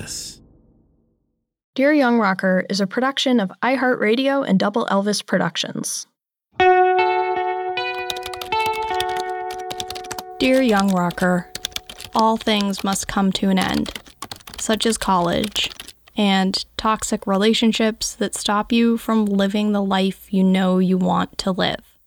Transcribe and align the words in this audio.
Elvis. 0.00 0.40
Dear 1.74 1.92
Young 1.92 2.18
Rocker 2.18 2.66
is 2.68 2.80
a 2.80 2.86
production 2.86 3.40
of 3.40 3.52
iHeartRadio 3.62 4.46
and 4.46 4.58
Double 4.58 4.86
Elvis 4.86 5.24
Productions. 5.24 6.06
Dear 10.38 10.62
Young 10.62 10.88
Rocker, 10.88 11.50
all 12.14 12.36
things 12.36 12.82
must 12.82 13.08
come 13.08 13.30
to 13.32 13.50
an 13.50 13.58
end, 13.58 13.98
such 14.58 14.86
as 14.86 14.98
college 14.98 15.70
and 16.16 16.64
toxic 16.76 17.26
relationships 17.26 18.14
that 18.14 18.34
stop 18.34 18.72
you 18.72 18.96
from 18.98 19.26
living 19.26 19.72
the 19.72 19.82
life 19.82 20.32
you 20.32 20.42
know 20.42 20.78
you 20.78 20.98
want 20.98 21.38
to 21.38 21.52
live. 21.52 21.98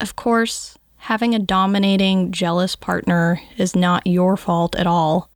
Of 0.00 0.16
course, 0.16 0.78
having 0.96 1.34
a 1.34 1.38
dominating, 1.38 2.32
jealous 2.32 2.74
partner 2.76 3.40
is 3.58 3.76
not 3.76 4.06
your 4.06 4.36
fault 4.36 4.74
at 4.76 4.86
all, 4.86 5.31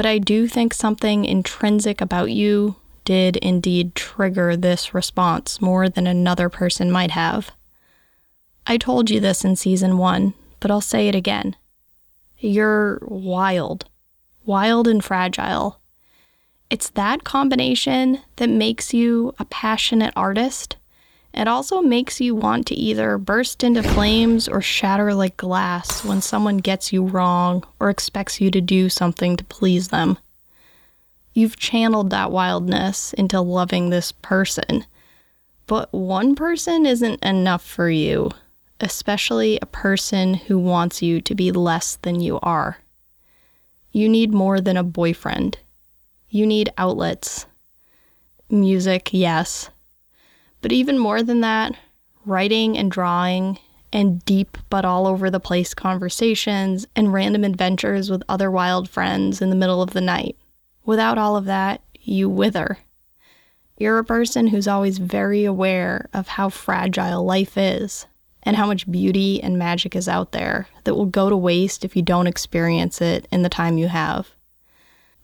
but 0.00 0.06
I 0.06 0.16
do 0.16 0.48
think 0.48 0.72
something 0.72 1.26
intrinsic 1.26 2.00
about 2.00 2.30
you 2.30 2.76
did 3.04 3.36
indeed 3.36 3.94
trigger 3.94 4.56
this 4.56 4.94
response 4.94 5.60
more 5.60 5.90
than 5.90 6.06
another 6.06 6.48
person 6.48 6.90
might 6.90 7.10
have. 7.10 7.50
I 8.66 8.78
told 8.78 9.10
you 9.10 9.20
this 9.20 9.44
in 9.44 9.56
season 9.56 9.98
one, 9.98 10.32
but 10.58 10.70
I'll 10.70 10.80
say 10.80 11.08
it 11.08 11.14
again. 11.14 11.54
You're 12.38 13.00
wild, 13.02 13.90
wild 14.46 14.88
and 14.88 15.04
fragile. 15.04 15.80
It's 16.70 16.88
that 16.88 17.24
combination 17.24 18.20
that 18.36 18.48
makes 18.48 18.94
you 18.94 19.34
a 19.38 19.44
passionate 19.44 20.14
artist. 20.16 20.76
It 21.32 21.46
also 21.46 21.80
makes 21.80 22.20
you 22.20 22.34
want 22.34 22.66
to 22.66 22.74
either 22.74 23.16
burst 23.18 23.62
into 23.62 23.82
flames 23.82 24.48
or 24.48 24.60
shatter 24.60 25.14
like 25.14 25.36
glass 25.36 26.04
when 26.04 26.20
someone 26.20 26.58
gets 26.58 26.92
you 26.92 27.04
wrong 27.04 27.64
or 27.78 27.88
expects 27.88 28.40
you 28.40 28.50
to 28.50 28.60
do 28.60 28.88
something 28.88 29.36
to 29.36 29.44
please 29.44 29.88
them. 29.88 30.18
You've 31.32 31.56
channeled 31.56 32.10
that 32.10 32.32
wildness 32.32 33.12
into 33.12 33.40
loving 33.40 33.90
this 33.90 34.12
person. 34.12 34.84
But 35.66 35.92
one 35.92 36.34
person 36.34 36.84
isn't 36.84 37.24
enough 37.24 37.64
for 37.64 37.88
you 37.88 38.30
especially 38.80 39.58
a 39.60 39.66
person 39.66 40.34
who 40.34 40.58
wants 40.58 41.02
you 41.02 41.20
to 41.20 41.34
be 41.34 41.52
less 41.52 41.96
than 41.96 42.20
you 42.20 42.40
are. 42.42 42.78
You 43.92 44.08
need 44.08 44.32
more 44.32 44.60
than 44.60 44.76
a 44.76 44.82
boyfriend. 44.82 45.58
You 46.28 46.46
need 46.46 46.72
outlets. 46.78 47.46
Music, 48.48 49.10
yes. 49.12 49.68
But 50.60 50.72
even 50.72 50.98
more 50.98 51.22
than 51.22 51.40
that, 51.40 51.74
writing 52.24 52.76
and 52.76 52.90
drawing, 52.90 53.58
and 53.92 54.24
deep 54.24 54.56
but 54.68 54.84
all 54.84 55.06
over 55.06 55.30
the 55.30 55.40
place 55.40 55.74
conversations 55.74 56.86
and 56.94 57.12
random 57.12 57.44
adventures 57.44 58.10
with 58.10 58.22
other 58.28 58.50
wild 58.50 58.88
friends 58.88 59.42
in 59.42 59.50
the 59.50 59.56
middle 59.56 59.82
of 59.82 59.90
the 59.90 60.00
night. 60.00 60.36
Without 60.84 61.18
all 61.18 61.36
of 61.36 61.44
that, 61.46 61.82
you 62.00 62.28
wither. 62.28 62.78
You're 63.78 63.98
a 63.98 64.04
person 64.04 64.48
who's 64.48 64.68
always 64.68 64.98
very 64.98 65.44
aware 65.44 66.08
of 66.12 66.28
how 66.28 66.50
fragile 66.50 67.24
life 67.24 67.56
is 67.56 68.06
and 68.42 68.56
how 68.56 68.66
much 68.66 68.90
beauty 68.90 69.42
and 69.42 69.58
magic 69.58 69.96
is 69.96 70.08
out 70.08 70.32
there 70.32 70.66
that 70.84 70.94
will 70.94 71.06
go 71.06 71.30
to 71.30 71.36
waste 71.36 71.84
if 71.84 71.96
you 71.96 72.02
don't 72.02 72.26
experience 72.26 73.00
it 73.00 73.26
in 73.32 73.42
the 73.42 73.48
time 73.48 73.78
you 73.78 73.88
have. 73.88 74.30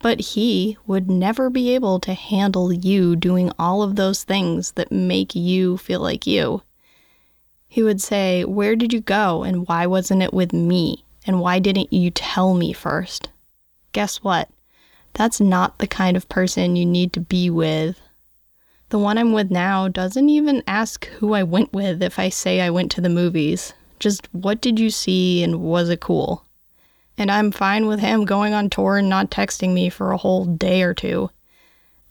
But 0.06 0.20
he 0.20 0.78
would 0.86 1.10
never 1.10 1.50
be 1.50 1.74
able 1.74 1.98
to 1.98 2.14
handle 2.14 2.72
you 2.72 3.16
doing 3.16 3.50
all 3.58 3.82
of 3.82 3.96
those 3.96 4.22
things 4.22 4.70
that 4.76 4.92
make 4.92 5.34
you 5.34 5.78
feel 5.78 5.98
like 5.98 6.28
you. 6.28 6.62
He 7.66 7.82
would 7.82 8.00
say, 8.00 8.44
Where 8.44 8.76
did 8.76 8.92
you 8.92 9.00
go 9.00 9.42
and 9.42 9.66
why 9.66 9.84
wasn't 9.88 10.22
it 10.22 10.32
with 10.32 10.52
me? 10.52 11.04
And 11.26 11.40
why 11.40 11.58
didn't 11.58 11.92
you 11.92 12.12
tell 12.12 12.54
me 12.54 12.72
first? 12.72 13.30
Guess 13.90 14.18
what? 14.18 14.48
That's 15.14 15.40
not 15.40 15.80
the 15.80 15.88
kind 15.88 16.16
of 16.16 16.28
person 16.28 16.76
you 16.76 16.86
need 16.86 17.12
to 17.14 17.20
be 17.20 17.50
with 17.50 18.00
the 18.90 19.00
one 19.00 19.18
I'm 19.18 19.32
with 19.32 19.50
now 19.50 19.88
doesn't 19.88 20.28
even 20.28 20.62
ask 20.68 21.06
who 21.18 21.34
I 21.34 21.42
went 21.42 21.72
with 21.72 22.00
if 22.00 22.20
I 22.20 22.28
say 22.28 22.60
I 22.60 22.70
went 22.70 22.92
to 22.92 23.00
the 23.00 23.08
movies. 23.08 23.72
Just 23.98 24.32
what 24.32 24.60
did 24.60 24.78
you 24.78 24.88
see 24.88 25.42
and 25.42 25.62
was 25.62 25.88
it 25.88 25.98
cool? 25.98 26.45
And 27.18 27.30
I'm 27.30 27.50
fine 27.50 27.86
with 27.86 28.00
him 28.00 28.24
going 28.24 28.52
on 28.52 28.68
tour 28.68 28.98
and 28.98 29.08
not 29.08 29.30
texting 29.30 29.72
me 29.72 29.88
for 29.88 30.12
a 30.12 30.16
whole 30.16 30.44
day 30.44 30.82
or 30.82 30.92
two. 30.92 31.30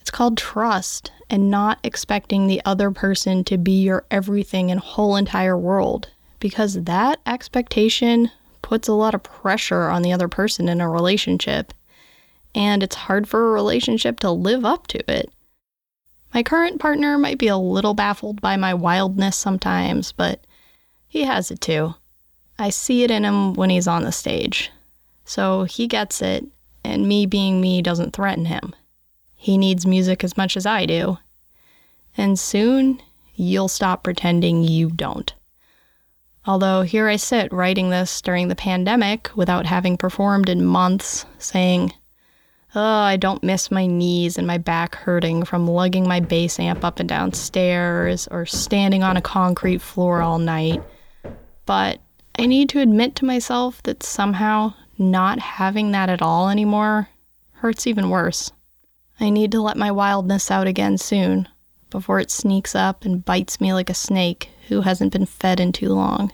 It's 0.02 0.12
called 0.12 0.38
trust 0.38 1.12
and 1.30 1.50
not 1.50 1.80
expecting 1.84 2.48
the 2.48 2.62
other 2.66 2.92
person 2.92 3.44
to 3.46 3.58
be 3.58 3.82
your 3.82 4.06
everything 4.12 4.72
and 4.72 4.80
whole 4.80 5.16
entire 5.16 5.58
world 5.58 6.10
because 6.40 6.84
that 6.84 7.20
expectation 7.26 8.30
puts 8.62 8.88
a 8.88 8.94
lot 8.94 9.16
of 9.16 9.24
pressure 9.24 9.90
on 9.90 10.02
the 10.02 10.12
other 10.14 10.28
person 10.28 10.70
in 10.70 10.82
a 10.82 10.90
relationship. 10.90 11.74
And 12.54 12.84
it's 12.84 12.96
hard 12.96 13.28
for 13.28 13.48
a 13.48 13.52
relationship 13.52 14.20
to 14.22 14.32
live 14.32 14.66
up 14.66 14.88
to 14.88 15.12
it. 15.12 15.32
My 16.34 16.44
current 16.44 16.80
partner 16.80 17.18
might 17.18 17.38
be 17.38 17.48
a 17.48 17.58
little 17.58 17.94
baffled 17.94 18.42
by 18.42 18.58
my 18.58 18.74
wildness 18.74 19.38
sometimes, 19.38 20.12
but 20.12 20.46
he 21.08 21.24
has 21.24 21.50
it 21.50 21.62
too. 21.62 21.96
I 22.60 22.70
see 22.70 23.04
it 23.04 23.12
in 23.12 23.24
him 23.24 23.54
when 23.54 23.70
he's 23.70 23.88
on 23.88 24.04
the 24.04 24.12
stage. 24.12 24.72
So 25.26 25.64
he 25.64 25.88
gets 25.88 26.22
it, 26.22 26.46
and 26.84 27.08
me 27.08 27.26
being 27.26 27.60
me 27.60 27.82
doesn't 27.82 28.14
threaten 28.14 28.46
him. 28.46 28.76
He 29.36 29.58
needs 29.58 29.86
music 29.86 30.24
as 30.24 30.38
much 30.38 30.56
as 30.56 30.66
I 30.66 30.86
do. 30.86 31.18
And 32.16 32.40
soon, 32.40 33.02
you'll 33.36 33.68
stop 33.68 34.04
pretending 34.04 34.64
you 34.64 34.90
don't. 34.90 35.34
Although 36.48 36.84
here 36.84 37.08
I 37.08 37.16
sit 37.16 37.52
writing 37.52 37.90
this 37.90 38.22
during 38.22 38.48
the 38.48 38.56
pandemic 38.56 39.32
without 39.36 39.66
having 39.66 39.98
performed 39.98 40.48
in 40.48 40.64
months, 40.64 41.26
saying, 41.40 41.94
Oh, 42.78 42.82
I 42.82 43.16
don't 43.16 43.44
miss 43.44 43.72
my 43.72 43.88
knees 43.88 44.38
and 44.38 44.46
my 44.46 44.58
back 44.58 44.96
hurting 44.96 45.46
from 45.46 45.66
lugging 45.66 46.08
my 46.08 46.20
bass 46.20 46.60
amp 46.60 46.84
up 46.84 47.00
and 47.00 47.08
down 47.08 47.34
stairs 47.34 48.28
or 48.30 48.46
standing 48.46 49.02
on 49.02 49.16
a 49.16 49.22
concrete 49.22 49.82
floor 49.82 50.22
all 50.22 50.40
night. 50.40 50.84
But 51.66 52.00
I 52.38 52.46
need 52.46 52.68
to 52.70 52.82
admit 52.82 53.16
to 53.16 53.26
myself 53.26 53.82
that 53.84 54.04
somehow 54.04 54.74
not 54.98 55.40
having 55.40 55.92
that 55.92 56.10
at 56.10 56.22
all 56.22 56.50
anymore 56.50 57.10
hurts 57.54 57.88
even 57.88 58.10
worse. 58.10 58.52
I 59.20 59.30
need 59.30 59.52
to 59.54 59.62
let 59.62 59.78
my 59.78 59.92
wildness 59.92 60.52
out 60.52 60.68
again 60.68 60.98
soon 60.98 61.48
before 61.90 62.20
it 62.20 62.30
sneaks 62.30 62.76
up 62.76 63.06
and 63.06 63.24
bites 63.24 63.62
me 63.62 63.74
like 63.74 63.90
a 63.90 63.94
snake 63.94 64.50
who 64.68 64.82
hasn't 64.82 65.14
been 65.14 65.26
fed 65.26 65.60
in 65.60 65.72
too 65.72 65.90
long. 65.90 66.32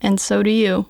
And 0.00 0.20
so 0.20 0.42
do 0.42 0.50
you. 0.50 0.86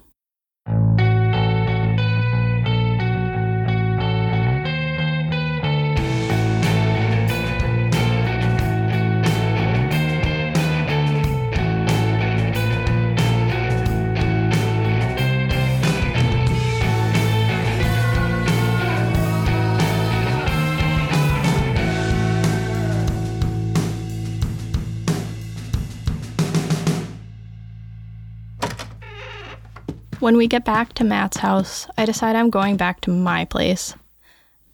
When 30.21 30.37
we 30.37 30.49
get 30.49 30.67
back 30.67 30.93
to 30.95 31.05
Matt's 31.05 31.39
house, 31.39 31.87
I 31.97 32.05
decide 32.05 32.37
I'm 32.37 32.51
going 32.51 32.77
back 32.77 33.01
to 33.01 33.11
my 33.11 33.47
place. 33.47 33.95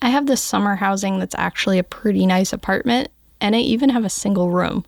I 0.03 0.09
have 0.09 0.27
this 0.27 0.43
summer 0.43 0.75
housing 0.75 1.21
that's 1.21 1.37
actually 1.39 1.79
a 1.79 1.85
pretty 1.85 2.27
nice 2.27 2.53
apartment, 2.53 3.11
and 3.41 3.55
I 3.55 3.61
even 3.61 3.91
have 3.91 4.05
a 4.05 4.11
single 4.11 4.51
room. 4.51 4.85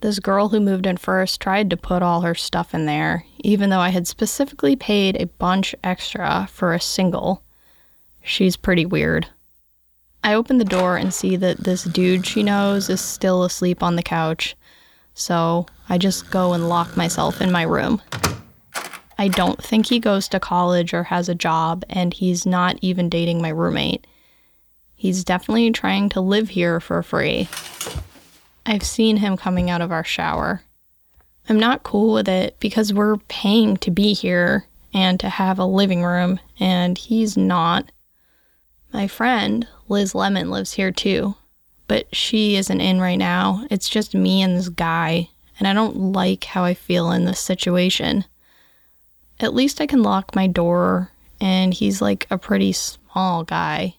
This 0.00 0.18
girl 0.18 0.48
who 0.48 0.58
moved 0.58 0.86
in 0.86 0.96
first 0.96 1.40
tried 1.40 1.70
to 1.70 1.76
put 1.76 2.02
all 2.02 2.22
her 2.22 2.34
stuff 2.34 2.74
in 2.74 2.86
there, 2.86 3.24
even 3.38 3.70
though 3.70 3.78
I 3.78 3.90
had 3.90 4.08
specifically 4.08 4.74
paid 4.74 5.14
a 5.14 5.26
bunch 5.26 5.72
extra 5.84 6.48
for 6.50 6.74
a 6.74 6.80
single. 6.80 7.44
She's 8.20 8.56
pretty 8.56 8.86
weird. 8.86 9.28
I 10.24 10.34
open 10.34 10.58
the 10.58 10.64
door 10.64 10.96
and 10.96 11.14
see 11.14 11.36
that 11.36 11.58
this 11.58 11.84
dude 11.84 12.26
she 12.26 12.42
knows 12.42 12.90
is 12.90 13.00
still 13.00 13.44
asleep 13.44 13.84
on 13.84 13.94
the 13.94 14.02
couch, 14.02 14.56
so 15.14 15.66
I 15.88 15.96
just 15.96 16.28
go 16.28 16.54
and 16.54 16.68
lock 16.68 16.96
myself 16.96 17.40
in 17.40 17.52
my 17.52 17.62
room. 17.62 18.02
I 19.20 19.26
don't 19.26 19.62
think 19.62 19.86
he 19.86 19.98
goes 19.98 20.28
to 20.28 20.38
college 20.38 20.94
or 20.94 21.02
has 21.04 21.28
a 21.28 21.34
job, 21.34 21.84
and 21.90 22.14
he's 22.14 22.46
not 22.46 22.78
even 22.80 23.08
dating 23.08 23.42
my 23.42 23.48
roommate. 23.48 24.06
He's 24.94 25.24
definitely 25.24 25.72
trying 25.72 26.08
to 26.10 26.20
live 26.20 26.50
here 26.50 26.78
for 26.78 27.02
free. 27.02 27.48
I've 28.64 28.84
seen 28.84 29.16
him 29.16 29.36
coming 29.36 29.70
out 29.70 29.80
of 29.80 29.90
our 29.90 30.04
shower. 30.04 30.62
I'm 31.48 31.58
not 31.58 31.82
cool 31.82 32.14
with 32.14 32.28
it 32.28 32.60
because 32.60 32.92
we're 32.92 33.16
paying 33.28 33.76
to 33.78 33.90
be 33.90 34.12
here 34.12 34.66
and 34.94 35.18
to 35.18 35.28
have 35.28 35.58
a 35.58 35.64
living 35.64 36.04
room, 36.04 36.38
and 36.60 36.96
he's 36.96 37.36
not. 37.36 37.90
My 38.92 39.08
friend, 39.08 39.66
Liz 39.88 40.14
Lemon, 40.14 40.50
lives 40.50 40.74
here 40.74 40.92
too, 40.92 41.34
but 41.88 42.14
she 42.14 42.54
isn't 42.54 42.80
in 42.80 43.00
right 43.00 43.18
now. 43.18 43.66
It's 43.68 43.88
just 43.88 44.14
me 44.14 44.42
and 44.42 44.56
this 44.56 44.68
guy, 44.68 45.30
and 45.58 45.66
I 45.66 45.72
don't 45.72 46.12
like 46.12 46.44
how 46.44 46.62
I 46.62 46.74
feel 46.74 47.10
in 47.10 47.24
this 47.24 47.40
situation 47.40 48.24
at 49.40 49.54
least 49.54 49.80
I 49.80 49.86
can 49.86 50.02
lock 50.02 50.34
my 50.34 50.46
door, 50.46 51.10
and 51.40 51.72
he's 51.72 52.02
like 52.02 52.26
a 52.30 52.38
pretty 52.38 52.72
small 52.72 53.44
guy. 53.44 53.94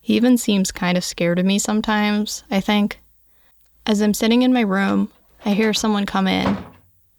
He 0.00 0.16
even 0.16 0.36
seems 0.36 0.70
kind 0.70 0.98
of 0.98 1.04
scared 1.04 1.38
of 1.38 1.46
me 1.46 1.58
sometimes, 1.58 2.44
I 2.50 2.60
think. 2.60 3.00
As 3.86 4.00
I'm 4.00 4.14
sitting 4.14 4.42
in 4.42 4.52
my 4.52 4.60
room, 4.60 5.10
I 5.44 5.54
hear 5.54 5.72
someone 5.72 6.06
come 6.06 6.26
in, 6.26 6.58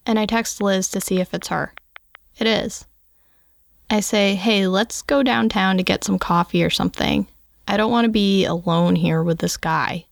and 0.06 0.19
I 0.19 0.25
text 0.25 0.62
Liz 0.62 0.88
to 0.89 1.01
see 1.01 1.19
if 1.19 1.33
it's 1.33 1.47
her. 1.47 1.73
It 2.38 2.47
is. 2.47 2.85
I 3.89 4.00
say, 4.00 4.35
hey, 4.35 4.67
let's 4.67 5.01
go 5.01 5.23
downtown 5.23 5.77
to 5.77 5.83
get 5.83 6.03
some 6.03 6.19
coffee 6.19 6.63
or 6.63 6.69
something. 6.69 7.27
I 7.67 7.77
don't 7.77 7.91
want 7.91 8.06
to 8.06 8.12
be 8.12 8.45
alone 8.45 8.95
here 8.95 9.23
with 9.23 9.39
this 9.39 9.57
guy. 9.57 10.06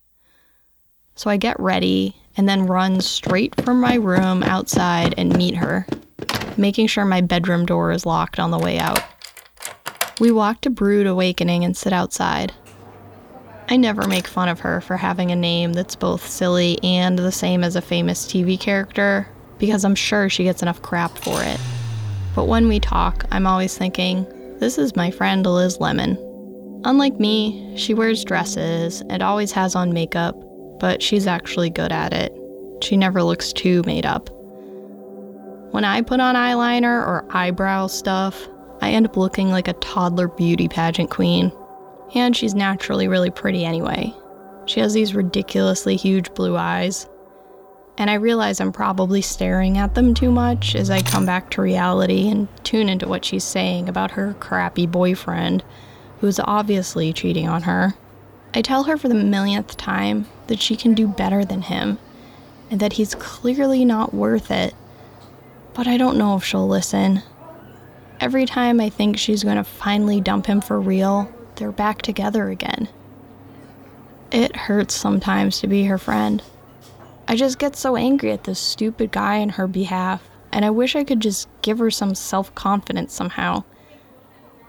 So 1.15 1.29
I 1.29 1.38
get 1.38 1.59
ready 1.59 2.15
and 2.35 2.50
then 2.50 2.65
run 2.65 3.01
straight 3.01 3.59
from 3.61 3.79
my 3.79 3.95
room 3.95 4.41
outside 4.44 5.13
and 5.17 5.38
meet 5.38 5.55
her, 5.55 5.85
making 6.57 6.88
sure 6.88 7.05
my 7.05 7.21
bedroom 7.21 7.65
door 7.65 7.91
is 7.91 8.05
locked 8.05 8.39
on 8.39 8.51
the 8.51 8.59
way 8.59 8.79
out. 8.79 9.01
We 10.19 10.31
walk 10.31 10.61
to 10.61 10.69
Brew'd 10.69 11.07
Awakening 11.07 11.63
and 11.63 11.75
sit 11.75 11.94
outside. 11.94 12.53
I 13.69 13.77
never 13.77 14.07
make 14.07 14.27
fun 14.27 14.50
of 14.50 14.59
her 14.59 14.81
for 14.81 14.97
having 14.97 15.31
a 15.31 15.35
name 15.35 15.73
that's 15.73 15.95
both 15.95 16.27
silly 16.27 16.77
and 16.83 17.17
the 17.17 17.31
same 17.31 17.63
as 17.63 17.75
a 17.75 17.81
famous 17.81 18.25
TV 18.25 18.59
character, 18.59 19.27
because 19.57 19.85
I'm 19.85 19.95
sure 19.95 20.29
she 20.29 20.44
gets 20.44 20.61
enough 20.61 20.81
crap 20.81 21.17
for 21.17 21.41
it. 21.41 21.59
But 22.35 22.47
when 22.47 22.67
we 22.67 22.79
talk, 22.79 23.25
I'm 23.31 23.47
always 23.47 23.77
thinking, 23.77 24.25
this 24.59 24.77
is 24.77 24.95
my 24.95 25.11
friend 25.11 25.45
Liz 25.45 25.79
Lemon. 25.79 26.17
Unlike 26.85 27.19
me, 27.19 27.73
she 27.77 27.94
wears 27.94 28.23
dresses 28.23 29.01
and 29.09 29.23
always 29.23 29.51
has 29.53 29.75
on 29.75 29.94
makeup, 29.94 30.35
but 30.79 31.01
she's 31.01 31.27
actually 31.27 31.69
good 31.69 31.91
at 31.91 32.11
it. 32.11 32.33
She 32.81 32.97
never 32.97 33.23
looks 33.23 33.53
too 33.53 33.83
made 33.85 34.05
up. 34.05 34.29
When 35.74 35.86
I 35.86 36.02
put 36.02 36.20
on 36.20 36.36
eyeliner 36.36 37.02
or 37.04 37.25
eyebrow 37.31 37.88
stuff, 37.88 38.48
I 38.80 38.92
end 38.92 39.08
up 39.08 39.18
looking 39.18 39.50
like 39.50 39.68
a 39.68 39.74
toddler 39.74 40.28
beauty 40.28 40.68
pageant 40.68 41.10
queen 41.10 41.52
and 42.14 42.38
she's 42.38 42.54
naturally 42.54 43.08
really 43.08 43.31
pretty 43.31 43.66
anyway. 43.66 44.14
She 44.68 44.81
has 44.81 44.94
these 44.94 45.16
ridiculously 45.16 45.96
huge 45.96 46.31
blue 46.36 46.56
eyes. 46.56 47.10
And 47.98 48.12
I 48.12 48.14
realize 48.14 48.60
I'm 48.60 48.72
probably 48.72 49.24
staring 49.24 49.80
at 49.80 49.96
them 49.96 50.14
too 50.14 50.30
much 50.30 50.75
as 50.75 50.92
I 50.92 51.02
come 51.02 51.25
back 51.25 51.50
to 51.50 51.64
reality 51.64 52.30
and 52.30 52.48
tune 52.64 52.88
into 52.88 53.08
what 53.08 53.25
she's 53.25 53.44
saying 53.44 53.90
about 53.90 54.12
her 54.12 54.36
crappy 54.40 54.86
boyfriend, 54.86 55.64
who's 56.20 56.40
obviously 56.40 57.14
cheating 57.14 57.48
on 57.50 57.64
her. 57.64 57.96
I 58.54 58.62
tell 58.62 58.84
her 58.84 58.96
for 58.96 59.08
the 59.08 59.16
millionth 59.16 59.75
time 59.75 60.28
that 60.46 60.62
she 60.62 60.75
can 60.75 60.94
do 60.94 61.08
better 61.08 61.44
than 61.44 61.64
him 61.64 61.98
and 62.70 62.80
that 62.80 62.94
he's 62.94 63.16
clearly 63.16 63.84
not 63.84 64.14
worth 64.14 64.52
it. 64.52 64.75
But 65.74 65.88
I 65.88 65.98
don't 65.98 66.18
know 66.18 66.36
if 66.36 66.44
she'll 66.44 66.68
listen. 66.68 67.24
Every 68.20 68.46
time 68.46 68.80
I 68.80 68.90
think 68.90 69.18
she's 69.18 69.44
going 69.44 69.58
to 69.58 69.64
finally 69.64 70.22
dump 70.22 70.46
him 70.46 70.62
for 70.62 70.80
real, 70.80 71.31
they're 71.56 71.72
back 71.72 72.02
together 72.02 72.50
again. 72.50 72.88
It 74.31 74.56
hurts 74.56 74.94
sometimes 74.94 75.60
to 75.60 75.68
be 75.68 75.86
her 75.86 75.98
friend. 75.98 76.42
I 77.28 77.36
just 77.36 77.60
get 77.60 77.75
so 77.75 77.96
angry 77.96 78.31
at 78.31 78.44
this 78.44 78.60
stupid 78.60 79.12
guy 79.12 79.42
on 79.42 79.50
her 79.50 79.68
behalf, 79.68 80.28
and 80.52 80.66
I 80.66 80.70
wish 80.70 80.96
I 80.96 81.04
could 81.04 81.20
just 81.20 81.48
give 81.62 81.80
her 81.80 81.92
some 81.92 82.16
self 82.16 82.54
confidence 82.56 83.14
somehow. 83.14 83.64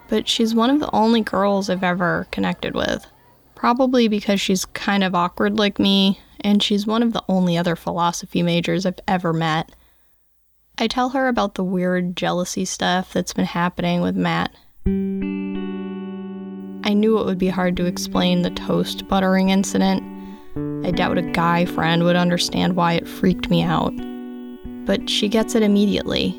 But 0.09 0.29
she's 0.29 0.55
one 0.55 0.71
of 0.71 0.81
the 0.81 0.95
only 0.95 1.21
girls 1.21 1.69
I've 1.69 1.83
ever 1.83 2.27
connected 2.31 2.75
with. 2.75 3.07
Probably 3.55 4.09
because 4.09 4.41
she's 4.41 4.65
kind 4.67 5.03
of 5.03 5.15
awkward 5.15 5.59
like 5.59 5.79
me, 5.79 6.21
and 6.41 6.63
she's 6.63 6.87
one 6.87 7.03
of 7.03 7.13
the 7.13 7.25
only 7.29 7.57
other 7.57 7.77
philosophy 7.77 8.43
majors 8.43 8.85
I've 8.85 9.01
ever 9.09 9.33
met. 9.33 9.75
I 10.77 10.89
tell 10.89 11.11
her 11.11 11.29
about 11.29 11.55
the 11.55 11.63
weird 11.63 12.17
jealousy 12.17 12.65
stuff 12.65 13.13
that's 13.13 13.33
been 13.33 13.45
happening 13.45 14.01
with 14.01 14.17
Matt. 14.17 14.51
I 16.87 16.93
knew 16.93 17.19
it 17.19 17.27
would 17.27 17.39
be 17.39 17.49
hard 17.49 17.77
to 17.77 17.87
explain 17.87 18.43
the 18.43 18.51
toast 18.51 19.07
buttering 19.07 19.51
incident. 19.51 20.03
I 20.85 20.91
doubt 20.91 21.19
a 21.19 21.23
guy 21.23 21.65
friend 21.65 22.03
would 22.03 22.17
understand 22.17 22.75
why 22.75 22.95
it 22.95 23.07
freaked 23.09 23.51
me 23.51 23.63
out. 23.63 23.93
But 24.85 25.09
she 25.09 25.29
gets 25.29 25.55
it 25.55 25.63
immediately. 25.63 26.31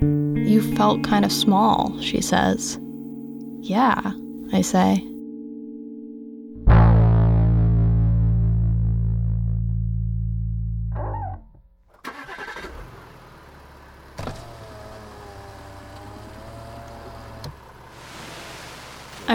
You 0.00 0.62
felt 0.76 1.02
kind 1.02 1.24
of 1.24 1.32
small, 1.32 2.00
she 2.00 2.20
says. 2.20 2.78
Yeah, 3.60 4.12
I 4.52 4.62
say. 4.62 5.04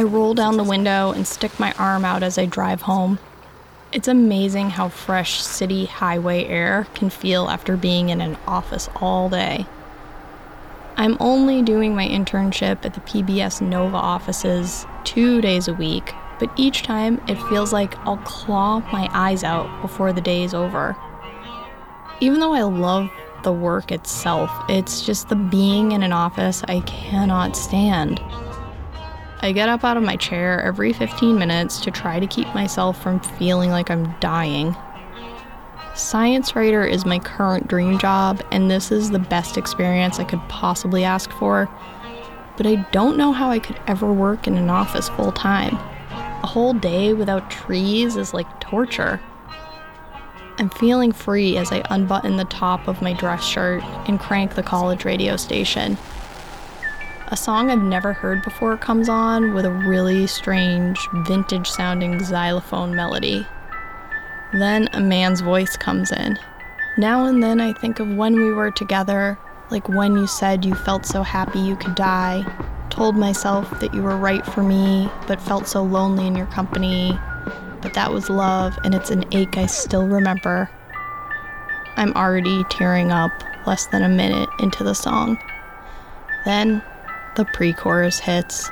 I 0.03 0.05
roll 0.05 0.33
down 0.33 0.57
the 0.57 0.65
window 0.65 1.13
and 1.13 1.25
stick 1.25 1.57
my 1.61 1.71
arm 1.79 2.03
out 2.03 2.23
as 2.23 2.37
I 2.37 2.45
drive 2.45 2.81
home. 2.81 3.19
It's 3.93 4.09
amazing 4.09 4.71
how 4.71 4.89
fresh 4.89 5.41
city 5.41 5.85
highway 5.85 6.43
air 6.43 6.87
can 6.93 7.09
feel 7.09 7.47
after 7.47 7.77
being 7.77 8.09
in 8.09 8.19
an 8.19 8.35
office 8.45 8.89
all 8.97 9.29
day. 9.29 9.65
I'm 10.97 11.15
only 11.21 11.61
doing 11.61 11.95
my 11.95 12.05
internship 12.05 12.83
at 12.83 12.95
the 12.95 12.99
PBS 12.99 13.61
Nova 13.61 13.95
offices 13.95 14.85
two 15.05 15.39
days 15.39 15.69
a 15.69 15.73
week, 15.73 16.13
but 16.37 16.51
each 16.57 16.83
time 16.83 17.21
it 17.29 17.41
feels 17.47 17.71
like 17.71 17.97
I'll 17.99 18.17
claw 18.17 18.79
my 18.91 19.07
eyes 19.13 19.45
out 19.45 19.81
before 19.81 20.11
the 20.11 20.19
day 20.19 20.43
is 20.43 20.53
over. 20.53 20.97
Even 22.19 22.41
though 22.41 22.53
I 22.53 22.63
love 22.63 23.09
the 23.43 23.53
work 23.53 23.89
itself, 23.89 24.51
it's 24.67 25.05
just 25.05 25.29
the 25.29 25.37
being 25.37 25.93
in 25.93 26.03
an 26.03 26.11
office 26.11 26.61
I 26.67 26.81
cannot 26.81 27.55
stand. 27.55 28.21
I 29.43 29.51
get 29.51 29.67
up 29.67 29.83
out 29.83 29.97
of 29.97 30.03
my 30.03 30.15
chair 30.15 30.61
every 30.61 30.93
15 30.93 31.37
minutes 31.37 31.81
to 31.81 31.91
try 31.91 32.17
to 32.17 32.25
keep 32.25 32.47
myself 32.55 33.03
from 33.03 33.19
feeling 33.19 33.71
like 33.71 33.91
I'm 33.91 34.17
dying. 34.21 34.73
Science 35.95 36.55
writer 36.55 36.85
is 36.85 37.05
my 37.05 37.19
current 37.19 37.67
dream 37.67 37.99
job, 37.99 38.41
and 38.53 38.71
this 38.71 38.89
is 38.89 39.11
the 39.11 39.19
best 39.19 39.57
experience 39.57 40.17
I 40.17 40.23
could 40.23 40.39
possibly 40.47 41.03
ask 41.03 41.29
for. 41.31 41.69
But 42.55 42.67
I 42.67 42.75
don't 42.93 43.17
know 43.17 43.33
how 43.33 43.49
I 43.49 43.59
could 43.59 43.77
ever 43.85 44.13
work 44.13 44.47
in 44.47 44.55
an 44.55 44.69
office 44.69 45.09
full 45.09 45.33
time. 45.33 45.75
A 46.41 46.47
whole 46.47 46.73
day 46.73 47.13
without 47.13 47.51
trees 47.51 48.15
is 48.15 48.33
like 48.33 48.61
torture. 48.61 49.19
I'm 50.57 50.69
feeling 50.69 51.11
free 51.11 51.57
as 51.57 51.69
I 51.69 51.83
unbutton 51.89 52.37
the 52.37 52.45
top 52.45 52.87
of 52.87 53.01
my 53.01 53.11
dress 53.11 53.43
shirt 53.43 53.83
and 54.07 54.21
crank 54.21 54.55
the 54.55 54.63
college 54.63 55.03
radio 55.03 55.35
station 55.35 55.97
a 57.33 57.35
song 57.35 57.71
I've 57.71 57.81
never 57.81 58.13
heard 58.13 58.43
before 58.43 58.77
comes 58.77 59.09
on 59.09 59.55
with 59.55 59.65
a 59.65 59.71
really 59.71 60.27
strange, 60.27 60.99
vintage 61.25 61.67
sounding 61.67 62.23
xylophone 62.23 62.95
melody. 62.95 63.47
Then 64.53 64.87
a 64.93 65.01
man's 65.01 65.41
voice 65.41 65.75
comes 65.75 66.11
in. 66.11 66.37
Now 66.95 67.25
and 67.25 67.41
then 67.41 67.59
I 67.59 67.73
think 67.73 67.99
of 67.99 68.07
when 68.07 68.35
we 68.35 68.51
were 68.51 68.69
together, 68.69 69.39
like 69.71 69.89
when 69.89 70.15
you 70.15 70.27
said 70.27 70.63
you 70.63 70.75
felt 70.75 71.07
so 71.07 71.23
happy 71.23 71.57
you 71.57 71.75
could 71.75 71.95
die, 71.95 72.45
told 72.91 73.15
myself 73.15 73.79
that 73.79 73.95
you 73.95 74.03
were 74.03 74.15
right 74.15 74.45
for 74.45 74.61
me, 74.61 75.09
but 75.25 75.41
felt 75.41 75.67
so 75.67 75.81
lonely 75.81 76.27
in 76.27 76.35
your 76.35 76.45
company. 76.45 77.17
But 77.81 77.95
that 77.95 78.11
was 78.11 78.29
love, 78.29 78.77
and 78.83 78.93
it's 78.93 79.09
an 79.09 79.25
ache 79.31 79.57
I 79.57 79.65
still 79.65 80.07
remember. 80.07 80.69
I'm 81.97 82.13
already 82.13 82.63
tearing 82.65 83.11
up 83.11 83.31
less 83.65 83.87
than 83.87 84.03
a 84.03 84.07
minute 84.07 84.49
into 84.59 84.83
the 84.83 84.93
song. 84.93 85.39
Then 86.45 86.83
the 87.35 87.45
pre 87.45 87.73
chorus 87.73 88.19
hits. 88.19 88.71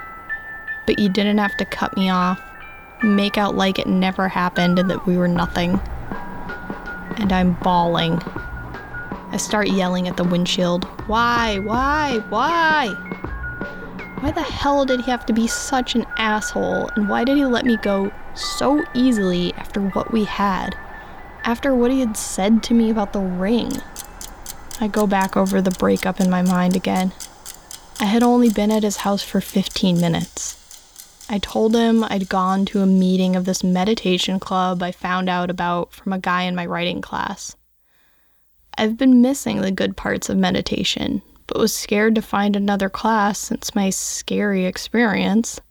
But 0.85 0.99
you 0.99 1.09
didn't 1.09 1.37
have 1.37 1.55
to 1.57 1.65
cut 1.65 1.95
me 1.95 2.09
off, 2.09 2.41
make 3.03 3.37
out 3.37 3.55
like 3.55 3.79
it 3.79 3.87
never 3.87 4.27
happened 4.27 4.79
and 4.79 4.89
that 4.89 5.05
we 5.05 5.17
were 5.17 5.27
nothing. 5.27 5.79
And 7.17 7.31
I'm 7.31 7.53
bawling. 7.61 8.21
I 9.31 9.37
start 9.37 9.69
yelling 9.69 10.07
at 10.07 10.17
the 10.17 10.23
windshield. 10.23 10.85
Why? 11.07 11.59
Why? 11.59 12.19
Why? 12.29 12.87
Why 14.19 14.31
the 14.31 14.43
hell 14.43 14.85
did 14.85 15.01
he 15.01 15.11
have 15.11 15.25
to 15.27 15.33
be 15.33 15.47
such 15.47 15.95
an 15.95 16.05
asshole? 16.17 16.89
And 16.95 17.09
why 17.09 17.23
did 17.23 17.37
he 17.37 17.45
let 17.45 17.65
me 17.65 17.77
go 17.77 18.11
so 18.35 18.83
easily 18.93 19.53
after 19.53 19.81
what 19.81 20.11
we 20.11 20.25
had? 20.25 20.75
After 21.43 21.73
what 21.73 21.91
he 21.91 22.01
had 22.01 22.17
said 22.17 22.61
to 22.63 22.73
me 22.73 22.91
about 22.91 23.13
the 23.13 23.19
ring? 23.19 23.71
I 24.79 24.87
go 24.87 25.07
back 25.07 25.37
over 25.37 25.61
the 25.61 25.71
breakup 25.71 26.19
in 26.19 26.29
my 26.29 26.41
mind 26.41 26.75
again. 26.75 27.13
I 28.01 28.05
had 28.05 28.23
only 28.23 28.49
been 28.49 28.71
at 28.71 28.81
his 28.81 28.97
house 28.97 29.21
for 29.21 29.39
15 29.39 30.01
minutes. 30.01 30.57
I 31.29 31.37
told 31.37 31.75
him 31.75 32.03
I'd 32.03 32.29
gone 32.29 32.65
to 32.65 32.81
a 32.81 32.87
meeting 32.87 33.35
of 33.35 33.45
this 33.45 33.63
meditation 33.63 34.39
club 34.39 34.81
I 34.81 34.91
found 34.91 35.29
out 35.29 35.51
about 35.51 35.93
from 35.93 36.11
a 36.11 36.17
guy 36.17 36.41
in 36.41 36.55
my 36.55 36.65
writing 36.65 36.99
class. 36.99 37.55
I've 38.75 38.97
been 38.97 39.21
missing 39.21 39.61
the 39.61 39.69
good 39.69 39.95
parts 39.95 40.29
of 40.29 40.37
meditation, 40.37 41.21
but 41.45 41.59
was 41.59 41.75
scared 41.75 42.15
to 42.15 42.23
find 42.23 42.55
another 42.55 42.89
class 42.89 43.37
since 43.37 43.75
my 43.75 43.91
scary 43.91 44.65
experience. 44.65 45.61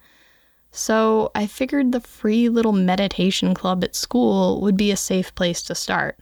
So 0.70 1.32
I 1.34 1.48
figured 1.48 1.90
the 1.90 1.98
free 1.98 2.48
little 2.48 2.70
meditation 2.70 3.54
club 3.54 3.82
at 3.82 3.96
school 3.96 4.60
would 4.60 4.76
be 4.76 4.92
a 4.92 4.96
safe 4.96 5.34
place 5.34 5.62
to 5.62 5.74
start. 5.74 6.16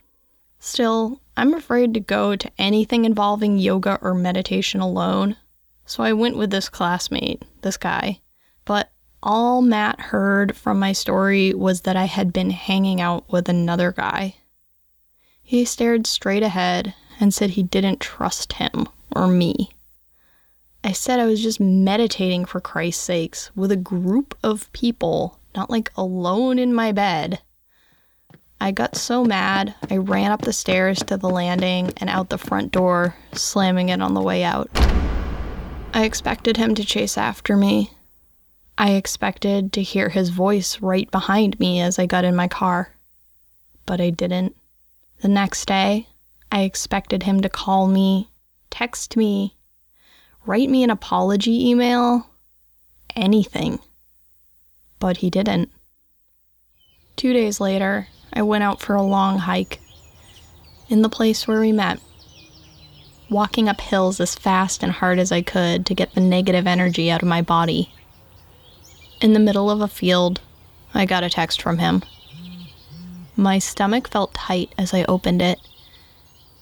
Still, 0.59 1.21
I'm 1.37 1.53
afraid 1.53 1.93
to 1.93 2.01
go 2.01 2.35
to 2.35 2.51
anything 2.57 3.05
involving 3.05 3.59
yoga 3.59 3.99
or 4.01 4.15
meditation 4.15 4.81
alone, 4.81 5.37
so 5.89 6.03
I 6.03 6.13
went 6.13 6.37
with 6.37 6.51
this 6.51 6.69
classmate, 6.69 7.43
this 7.63 7.79
guy. 7.79 8.21
But 8.67 8.91
all 9.23 9.63
Matt 9.63 9.99
heard 9.99 10.55
from 10.55 10.79
my 10.79 10.93
story 10.93 11.55
was 11.55 11.81
that 11.81 11.97
I 11.97 12.05
had 12.05 12.31
been 12.31 12.51
hanging 12.51 13.01
out 13.01 13.25
with 13.33 13.49
another 13.49 13.91
guy. 13.91 14.37
He 15.43 15.65
stared 15.65 16.07
straight 16.07 16.43
ahead 16.43 16.95
and 17.19 17.33
said 17.33 17.51
he 17.51 17.63
didn't 17.63 18.01
trust 18.01 18.53
him 18.55 18.87
or 19.17 19.27
me. 19.29 19.71
I 20.85 20.93
said 20.93 21.21
I 21.21 21.27
was 21.27 21.43
just 21.43 21.59
meditating 21.59 22.45
for 22.45 22.61
Christ's 22.61 23.03
sakes 23.03 23.51
with 23.57 23.73
a 23.73 23.77
group 23.77 24.37
of 24.45 24.71
people, 24.75 25.39
not 25.57 25.71
like 25.71 25.91
alone 25.97 26.59
in 26.59 26.75
my 26.75 26.93
bed. 26.93 27.41
I 28.61 28.73
got 28.73 28.95
so 28.95 29.25
mad, 29.25 29.75
I 29.91 29.97
ran 29.97 30.33
up 30.33 30.43
the 30.43 30.53
stairs 30.53 30.99
to 31.05 31.17
the 31.17 31.31
landing 31.31 31.95
and 31.97 32.11
out 32.11 32.29
the 32.29 32.37
front 32.37 32.73
door, 32.73 33.17
slamming 33.33 33.89
it 33.89 34.03
on 34.03 34.13
the 34.13 34.21
way 34.21 34.45
out. 34.45 34.69
I 35.93 36.05
expected 36.05 36.57
him 36.57 36.75
to 36.75 36.85
chase 36.85 37.17
after 37.17 37.57
me. 37.57 37.93
I 38.77 38.93
expected 38.93 39.73
to 39.73 39.83
hear 39.83 40.09
his 40.09 40.29
voice 40.29 40.81
right 40.81 41.11
behind 41.11 41.59
me 41.59 41.81
as 41.81 41.99
I 41.99 42.07
got 42.07 42.25
in 42.25 42.37
my 42.37 42.47
car. 42.47 42.95
But 43.87 44.01
I 44.01 44.11
didn't. 44.11 44.55
The 45.23 45.29
next 45.29 45.67
day, 45.67 46.09
I 46.53 46.63
expected 46.63 47.25
him 47.25 47.41
to 47.41 47.49
call 47.49 47.89
me, 47.89 48.31
text 48.71 49.17
me, 49.17 49.57
write 50.47 50.71
me 50.71 50.85
an 50.85 50.91
apology 50.91 51.69
email, 51.69 52.31
anything. 53.17 53.81
But 55.01 55.19
he 55.19 55.31
didn't. 55.31 55.73
Two 57.17 57.33
days 57.33 57.61
later, 57.61 58.09
I 58.33 58.43
went 58.43 58.63
out 58.63 58.81
for 58.81 58.95
a 58.95 59.03
long 59.03 59.39
hike 59.39 59.81
in 60.89 61.03
the 61.03 61.09
place 61.09 61.49
where 61.49 61.61
we 61.61 61.73
met, 61.73 62.01
walking 63.31 63.69
up 63.69 63.81
hills 63.81 64.21
as 64.21 64.35
fast 64.35 64.83
and 64.83 64.93
hard 64.93 65.19
as 65.19 65.33
I 65.33 65.43
could 65.43 65.85
to 65.87 65.95
get 65.95 66.15
the 66.15 66.21
negative 66.21 66.67
energy 66.67 67.11
out 67.11 67.23
of 67.23 67.29
my 67.29 67.43
body. 67.43 67.93
In 69.21 69.33
the 69.33 69.41
middle 69.41 69.71
of 69.71 69.81
a 69.81 69.89
field, 69.89 70.41
I 70.95 71.05
got 71.05 71.25
a 71.25 71.31
text 71.31 71.61
from 71.61 71.79
him. 71.79 72.03
My 73.37 73.59
stomach 73.59 74.09
felt 74.09 74.35
tight 74.35 74.75
as 74.79 74.95
I 74.95 75.05
opened 75.05 75.43
it. 75.43 75.59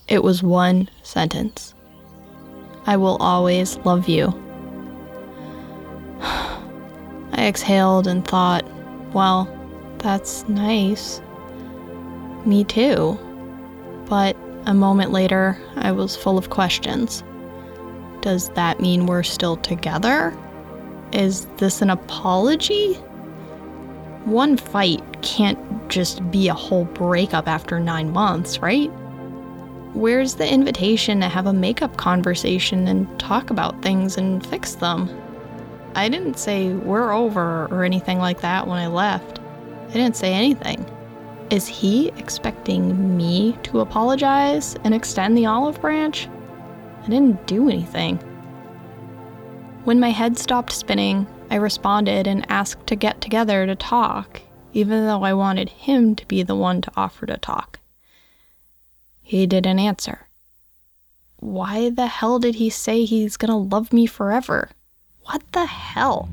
It 0.09 0.23
was 0.23 0.43
one 0.43 0.89
sentence 1.03 1.75
I 2.87 2.97
will 2.97 3.17
always 3.17 3.79
love 3.79 4.09
you. 4.09 4.29
I 6.21 7.47
exhaled 7.47 8.07
and 8.07 8.27
thought, 8.27 8.65
well, 9.13 9.49
that's 9.99 10.49
nice. 10.49 11.21
Me 12.45 12.63
too. 12.63 13.19
But 14.09 14.37
a 14.67 14.75
moment 14.75 15.13
later, 15.13 15.57
I 15.77 15.93
was 15.93 16.17
full 16.17 16.37
of 16.37 16.51
questions. 16.51 17.23
Does 18.21 18.51
that 18.51 18.81
mean 18.81 19.07
we're 19.07 19.23
still 19.23 19.57
together? 19.57 20.37
Is 21.13 21.47
this 21.59 21.81
an 21.81 21.91
apology? 21.91 22.95
One 24.25 24.57
fight 24.57 25.23
can't 25.23 25.59
just 25.89 26.29
be 26.33 26.49
a 26.49 26.55
whole 26.55 26.85
breakup 26.87 27.47
after 27.47 27.79
nine 27.79 28.13
months, 28.13 28.59
right? 28.59 28.89
Where's 29.95 30.35
the 30.35 30.53
invitation 30.53 31.21
to 31.21 31.29
have 31.29 31.47
a 31.47 31.53
makeup 31.53 31.97
conversation 31.97 32.89
and 32.89 33.19
talk 33.21 33.51
about 33.51 33.81
things 33.83 34.19
and 34.19 34.45
fix 34.45 34.75
them? 34.75 35.09
I 35.95 36.09
didn't 36.09 36.39
say 36.39 36.73
we're 36.73 37.13
over 37.13 37.67
or 37.67 37.85
anything 37.85 38.19
like 38.19 38.41
that 38.41 38.67
when 38.67 38.79
I 38.79 38.89
left. 38.89 39.39
I 39.89 39.93
didn't 39.93 40.17
say 40.17 40.35
anything. 40.35 40.85
Is 41.49 41.69
he 41.69 42.09
expecting 42.17 43.17
me 43.17 43.57
to 43.63 43.79
apologize 43.79 44.75
and 44.83 44.93
extend 44.93 45.39
the 45.39 45.47
olive 45.47 45.81
branch? 45.81 46.29
I 47.05 47.09
didn't 47.09 47.47
do 47.47 47.69
anything. 47.69 48.17
When 49.85 50.01
my 50.01 50.11
head 50.11 50.37
stopped 50.37 50.73
spinning, 50.73 51.29
I 51.49 51.55
responded 51.55 52.27
and 52.27 52.45
asked 52.51 52.89
to 52.89 52.97
get 52.97 53.21
together 53.21 53.65
to 53.65 53.77
talk, 53.77 54.43
even 54.73 55.07
though 55.07 55.23
I 55.23 55.35
wanted 55.35 55.69
him 55.69 56.17
to 56.17 56.27
be 56.27 56.43
the 56.43 56.57
one 56.57 56.81
to 56.81 56.91
offer 56.97 57.27
to 57.27 57.37
talk. 57.37 57.79
He 59.23 59.47
didn't 59.47 59.79
answer. 59.79 60.27
Why 61.39 61.91
the 61.91 62.09
hell 62.09 62.41
did 62.41 62.57
he 62.57 62.71
say 62.71 63.05
he's 63.05 63.37
gonna 63.37 63.57
love 63.57 63.93
me 63.93 64.07
forever? 64.07 64.71
What 65.27 65.43
the 65.53 65.67
hell? 65.67 66.29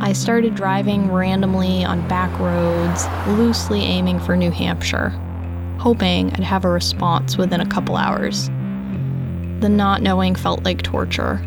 I 0.00 0.12
started 0.12 0.54
driving 0.54 1.10
randomly 1.10 1.84
on 1.84 2.06
back 2.06 2.30
roads, 2.38 3.06
loosely 3.36 3.80
aiming 3.80 4.20
for 4.20 4.36
New 4.36 4.52
Hampshire, 4.52 5.08
hoping 5.80 6.32
I'd 6.32 6.44
have 6.44 6.64
a 6.64 6.68
response 6.68 7.36
within 7.36 7.60
a 7.60 7.66
couple 7.66 7.96
hours. 7.96 8.46
The 9.60 9.68
not 9.68 10.00
knowing 10.00 10.36
felt 10.36 10.62
like 10.62 10.82
torture. 10.82 11.44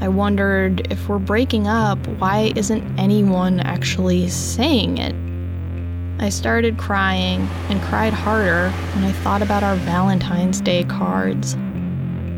I 0.00 0.08
wondered 0.08 0.90
if 0.90 1.08
we're 1.08 1.20
breaking 1.20 1.68
up, 1.68 2.04
why 2.18 2.52
isn't 2.56 2.98
anyone 2.98 3.60
actually 3.60 4.28
saying 4.28 4.98
it? 4.98 5.14
I 6.20 6.30
started 6.30 6.78
crying 6.78 7.42
and 7.68 7.80
cried 7.82 8.12
harder 8.12 8.70
when 8.94 9.04
I 9.04 9.12
thought 9.12 9.42
about 9.42 9.62
our 9.62 9.76
Valentine's 9.76 10.60
Day 10.60 10.82
cards. 10.82 11.56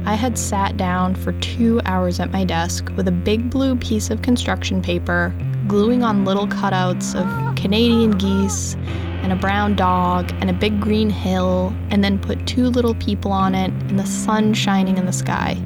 I 0.06 0.16
had 0.16 0.36
sat 0.36 0.76
down 0.76 1.14
for 1.14 1.32
two 1.32 1.80
hours 1.86 2.20
at 2.20 2.30
my 2.30 2.44
desk 2.44 2.90
with 2.94 3.08
a 3.08 3.12
big 3.12 3.48
blue 3.48 3.74
piece 3.74 4.10
of 4.10 4.20
construction 4.20 4.82
paper, 4.82 5.34
gluing 5.66 6.02
on 6.02 6.26
little 6.26 6.46
cutouts 6.46 7.14
of 7.14 7.56
Canadian 7.56 8.10
geese 8.10 8.74
and 9.22 9.32
a 9.32 9.36
brown 9.36 9.74
dog 9.74 10.30
and 10.40 10.50
a 10.50 10.52
big 10.52 10.78
green 10.78 11.08
hill, 11.08 11.74
and 11.88 12.04
then 12.04 12.18
put 12.18 12.46
two 12.46 12.66
little 12.66 12.94
people 12.96 13.32
on 13.32 13.54
it 13.54 13.70
and 13.88 13.98
the 13.98 14.04
sun 14.04 14.52
shining 14.52 14.98
in 14.98 15.06
the 15.06 15.12
sky. 15.12 15.56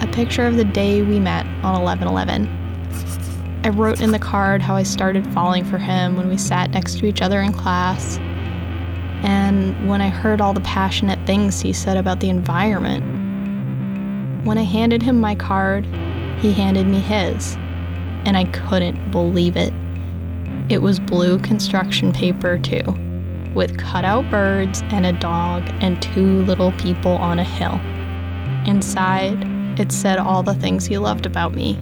A 0.00 0.06
picture 0.12 0.46
of 0.46 0.54
the 0.54 0.64
day 0.64 1.02
we 1.02 1.18
met 1.18 1.46
on 1.64 1.80
11 1.80 2.06
11. 2.06 2.46
I 3.64 3.70
wrote 3.70 4.00
in 4.00 4.12
the 4.12 4.20
card 4.20 4.62
how 4.62 4.76
I 4.76 4.84
started 4.84 5.26
falling 5.34 5.64
for 5.64 5.78
him 5.78 6.16
when 6.16 6.28
we 6.28 6.38
sat 6.38 6.70
next 6.70 6.98
to 7.00 7.06
each 7.06 7.20
other 7.20 7.40
in 7.40 7.52
class, 7.52 8.20
and 9.22 9.88
when 9.88 10.00
I 10.00 10.08
heard 10.08 10.40
all 10.40 10.52
the 10.52 10.60
passionate 10.60 11.24
things 11.26 11.60
he 11.60 11.72
said 11.72 11.96
about 11.96 12.20
the 12.20 12.30
environment. 12.30 13.04
When 14.46 14.58
I 14.58 14.62
handed 14.62 15.02
him 15.02 15.20
my 15.20 15.34
card, 15.34 15.84
he 16.40 16.52
handed 16.52 16.86
me 16.86 17.00
his, 17.00 17.56
and 18.24 18.36
I 18.36 18.44
couldn't 18.44 19.10
believe 19.10 19.56
it. 19.56 19.72
It 20.68 20.82
was 20.82 20.98
blue 20.98 21.38
construction 21.38 22.12
paper, 22.12 22.58
too, 22.58 22.82
with 23.54 23.78
cutout 23.78 24.30
birds 24.30 24.82
and 24.90 25.04
a 25.04 25.12
dog 25.12 25.64
and 25.80 26.00
two 26.00 26.42
little 26.44 26.72
people 26.72 27.12
on 27.12 27.38
a 27.38 27.44
hill. 27.44 27.80
Inside, 28.66 29.42
it 29.78 29.92
said 29.92 30.18
all 30.18 30.42
the 30.42 30.54
things 30.54 30.86
he 30.86 30.98
loved 30.98 31.26
about 31.26 31.54
me 31.54 31.78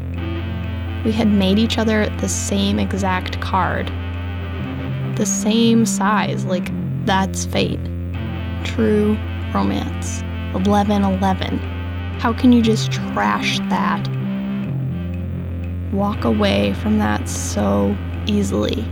we 1.04 1.12
had 1.12 1.28
made 1.28 1.58
each 1.58 1.78
other 1.78 2.08
the 2.18 2.28
same 2.28 2.78
exact 2.78 3.40
card. 3.40 3.86
The 5.16 5.26
same 5.26 5.86
size, 5.86 6.44
like 6.44 6.70
that's 7.08 7.46
fate. 7.46 7.80
True 8.64 9.16
romance. 9.54 10.20
1111. 10.52 11.56
How 12.18 12.34
can 12.34 12.52
you 12.52 12.60
just 12.60 12.92
trash 12.92 13.58
that? 13.70 14.06
Walk 15.90 16.24
away 16.24 16.74
from 16.74 16.98
that 16.98 17.26
so 17.26 17.96
easily. 18.26 18.84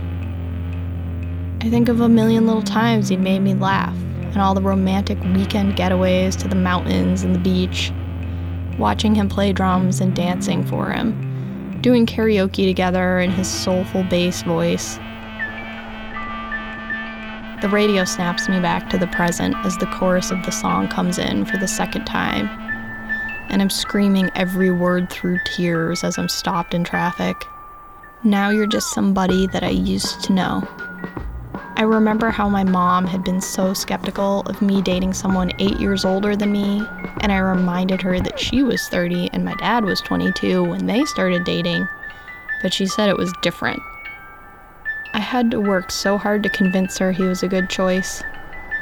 I 1.61 1.69
think 1.69 1.89
of 1.89 2.01
a 2.01 2.09
million 2.09 2.47
little 2.47 2.63
times 2.63 3.07
he 3.07 3.17
made 3.17 3.43
me 3.43 3.53
laugh, 3.53 3.95
and 3.95 4.37
all 4.37 4.55
the 4.55 4.63
romantic 4.63 5.21
weekend 5.35 5.75
getaways 5.75 6.35
to 6.39 6.47
the 6.47 6.55
mountains 6.55 7.21
and 7.21 7.35
the 7.35 7.39
beach, 7.39 7.91
watching 8.79 9.13
him 9.13 9.29
play 9.29 9.53
drums 9.53 10.01
and 10.01 10.15
dancing 10.15 10.65
for 10.65 10.89
him 10.89 11.23
doing 11.81 12.07
karaoke 12.07 12.65
together 12.65 13.19
in 13.19 13.29
his 13.29 13.47
soulful 13.47 14.03
bass 14.05 14.41
voice. 14.41 14.97
The 17.59 17.69
radio 17.69 18.05
snaps 18.05 18.47
me 18.47 18.59
back 18.59 18.87
to 18.91 18.99
the 18.99 19.07
present 19.07 19.55
as 19.65 19.75
the 19.77 19.87
chorus 19.87 20.29
of 20.29 20.45
the 20.45 20.51
song 20.51 20.87
comes 20.87 21.17
in 21.17 21.43
for 21.43 21.57
the 21.57 21.67
second 21.67 22.05
time, 22.05 22.47
and 23.49 23.63
I'm 23.63 23.71
screaming 23.71 24.29
every 24.35 24.69
word 24.69 25.09
through 25.09 25.39
tears 25.43 26.03
as 26.03 26.19
I'm 26.19 26.29
stopped 26.29 26.75
in 26.75 26.83
traffic. 26.83 27.47
Now 28.23 28.51
you're 28.51 28.67
just 28.67 28.93
somebody 28.93 29.47
that 29.47 29.63
I 29.63 29.69
used 29.69 30.23
to 30.25 30.33
know. 30.33 30.67
I 31.77 31.81
remember 31.81 32.29
how 32.29 32.47
my 32.47 32.63
mom 32.63 33.07
had 33.07 33.23
been 33.23 33.41
so 33.41 33.73
skeptical 33.73 34.41
of 34.41 34.61
me 34.61 34.83
dating 34.83 35.13
someone 35.13 35.51
eight 35.57 35.79
years 35.79 36.05
older 36.05 36.35
than 36.35 36.51
me, 36.51 36.85
and 37.21 37.31
I 37.31 37.37
reminded 37.37 38.03
her 38.03 38.19
that 38.19 38.39
she 38.39 38.61
was 38.61 38.87
30 38.87 39.31
and 39.33 39.43
my 39.43 39.55
dad 39.55 39.83
was 39.83 39.99
22 40.01 40.63
when 40.63 40.85
they 40.85 41.05
started 41.05 41.43
dating, 41.43 41.87
but 42.61 42.71
she 42.71 42.85
said 42.85 43.09
it 43.09 43.17
was 43.17 43.33
different. 43.41 43.81
I 45.17 45.19
had 45.19 45.51
to 45.51 45.59
work 45.59 45.91
so 45.91 46.17
hard 46.17 46.43
to 46.43 46.49
convince 46.49 46.99
her 46.99 47.11
he 47.11 47.23
was 47.23 47.41
a 47.41 47.47
good 47.47 47.69
choice. 47.69 48.23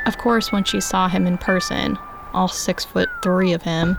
Of 0.05 0.17
course, 0.17 0.51
when 0.51 0.65
she 0.65 0.81
saw 0.81 1.07
him 1.07 1.25
in 1.25 1.37
person, 1.37 1.97
all 2.33 2.49
six 2.49 2.83
foot 2.83 3.07
three 3.23 3.53
of 3.53 3.61
him, 3.61 3.97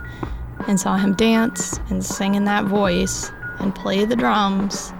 and 0.67 0.79
saw 0.79 0.97
him 0.97 1.15
dance 1.15 1.79
and 1.89 2.05
sing 2.05 2.35
in 2.35 2.45
that 2.45 2.65
voice 2.65 3.31
and 3.57 3.73
play 3.73 4.05
the 4.05 4.15
drums 4.15 4.93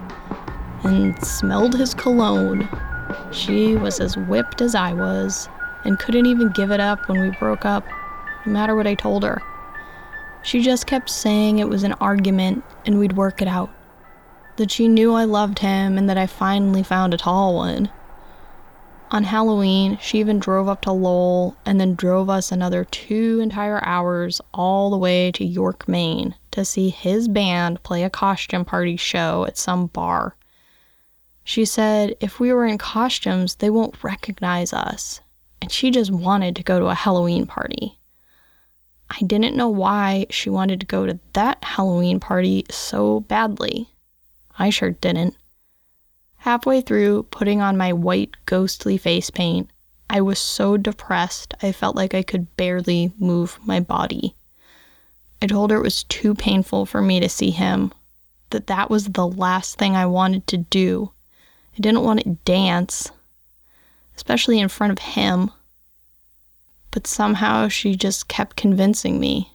and 0.84 1.16
smelled 1.24 1.76
his 1.76 1.94
cologne 1.94 2.68
she 3.32 3.76
was 3.76 4.00
as 4.00 4.18
whipped 4.18 4.62
as 4.62 4.74
I 4.74 4.94
was 4.94 5.48
and 5.86 6.00
couldn't 6.00 6.26
even 6.26 6.50
give 6.50 6.72
it 6.72 6.80
up 6.80 7.08
when 7.08 7.22
we 7.22 7.30
broke 7.38 7.66
up, 7.66 7.86
no 8.48 8.52
matter 8.52 8.76
what 8.76 8.88
I 8.88 8.96
told 8.96 9.24
her. 9.24 9.42
She 10.42 10.64
just 10.64 10.88
kept 10.88 11.08
saying 11.10 11.60
it 11.60 11.70
was 11.70 11.84
an 11.84 11.94
argument 11.94 12.64
and 12.88 12.98
we'd 12.98 13.16
work 13.16 13.42
it 13.44 13.48
out. 13.48 13.70
That 14.58 14.72
she 14.72 14.88
knew 14.88 15.14
I 15.14 15.24
loved 15.24 15.60
him 15.60 15.98
and 15.98 16.10
that 16.10 16.18
I 16.18 16.28
finally 16.28 16.84
found 16.84 17.14
a 17.14 17.18
tall 17.18 17.56
one. 17.56 17.90
On 19.10 19.24
Halloween, 19.24 19.98
she 20.02 20.20
even 20.20 20.40
drove 20.40 20.68
up 20.68 20.82
to 20.82 20.92
Lowell 20.92 21.56
and 21.66 21.80
then 21.80 21.96
drove 21.96 22.30
us 22.30 22.52
another 22.52 22.84
two 22.84 23.40
entire 23.42 23.84
hours 23.86 24.42
all 24.54 24.90
the 24.90 24.98
way 24.98 25.32
to 25.32 25.46
York, 25.46 25.88
Maine 25.88 26.36
to 26.58 26.66
see 26.66 26.90
his 26.90 27.28
band 27.28 27.84
play 27.84 28.04
a 28.04 28.10
costume 28.10 28.66
party 28.66 28.98
show 28.98 29.46
at 29.46 29.58
some 29.58 29.86
bar. 29.88 30.36
She 31.44 31.64
said 31.64 32.16
if 32.20 32.40
we 32.40 32.52
were 32.52 32.66
in 32.66 32.80
costumes, 32.80 33.56
they 33.56 33.70
won't 33.70 34.04
recognize 34.04 34.74
us, 34.74 35.22
and 35.62 35.72
she 35.72 35.92
just 35.92 36.12
wanted 36.12 36.56
to 36.56 36.64
go 36.64 36.80
to 36.80 36.88
a 36.88 36.96
Halloween 36.96 37.46
party. 37.46 38.00
I 39.10 39.20
didn't 39.24 39.56
know 39.56 39.70
why 39.70 40.26
she 40.32 40.50
wanted 40.50 40.80
to 40.80 40.88
go 40.88 41.06
to 41.06 41.20
that 41.34 41.64
Halloween 41.64 42.20
party 42.20 42.66
so 42.72 43.20
badly. 43.22 43.88
I 44.60 44.70
sure 44.70 44.92
didn't. 44.92 45.36
Halfway 46.38 46.82
through 46.82 47.24
putting 47.24 47.62
on 47.62 47.78
my 47.78 47.94
white, 47.94 48.36
ghostly 48.46 48.98
face 48.98 49.30
paint, 49.30 49.70
I 50.10 50.22
was 50.22 50.40
so 50.40 50.78
depressed 50.78 51.54
I 51.62 51.72
felt 51.72 51.96
like 51.96 52.14
I 52.14 52.24
could 52.24 52.56
barely 52.56 53.12
move 53.20 53.60
my 53.66 53.80
body. 53.80 54.36
I 55.42 55.48
told 55.48 55.72
her 55.72 55.78
it 55.78 55.84
was 55.84 56.04
too 56.04 56.34
painful 56.34 56.86
for 56.86 57.02
me 57.02 57.20
to 57.20 57.30
see 57.30 57.52
him, 57.52 57.92
that 58.50 58.68
that 58.68 58.90
was 58.90 59.06
the 59.06 59.28
last 59.28 59.78
thing 59.78 59.96
I 59.96 60.06
wanted 60.06 60.48
to 60.48 60.58
do. 60.58 61.12
I 61.74 61.82
didn't 61.82 62.04
want 62.04 62.24
to 62.24 62.38
dance, 62.46 63.12
especially 64.16 64.60
in 64.60 64.70
front 64.70 64.92
of 64.92 65.00
him. 65.00 65.52
But 66.92 67.06
somehow 67.06 67.68
she 67.68 67.96
just 67.96 68.28
kept 68.28 68.56
convincing 68.56 69.20
me. 69.20 69.54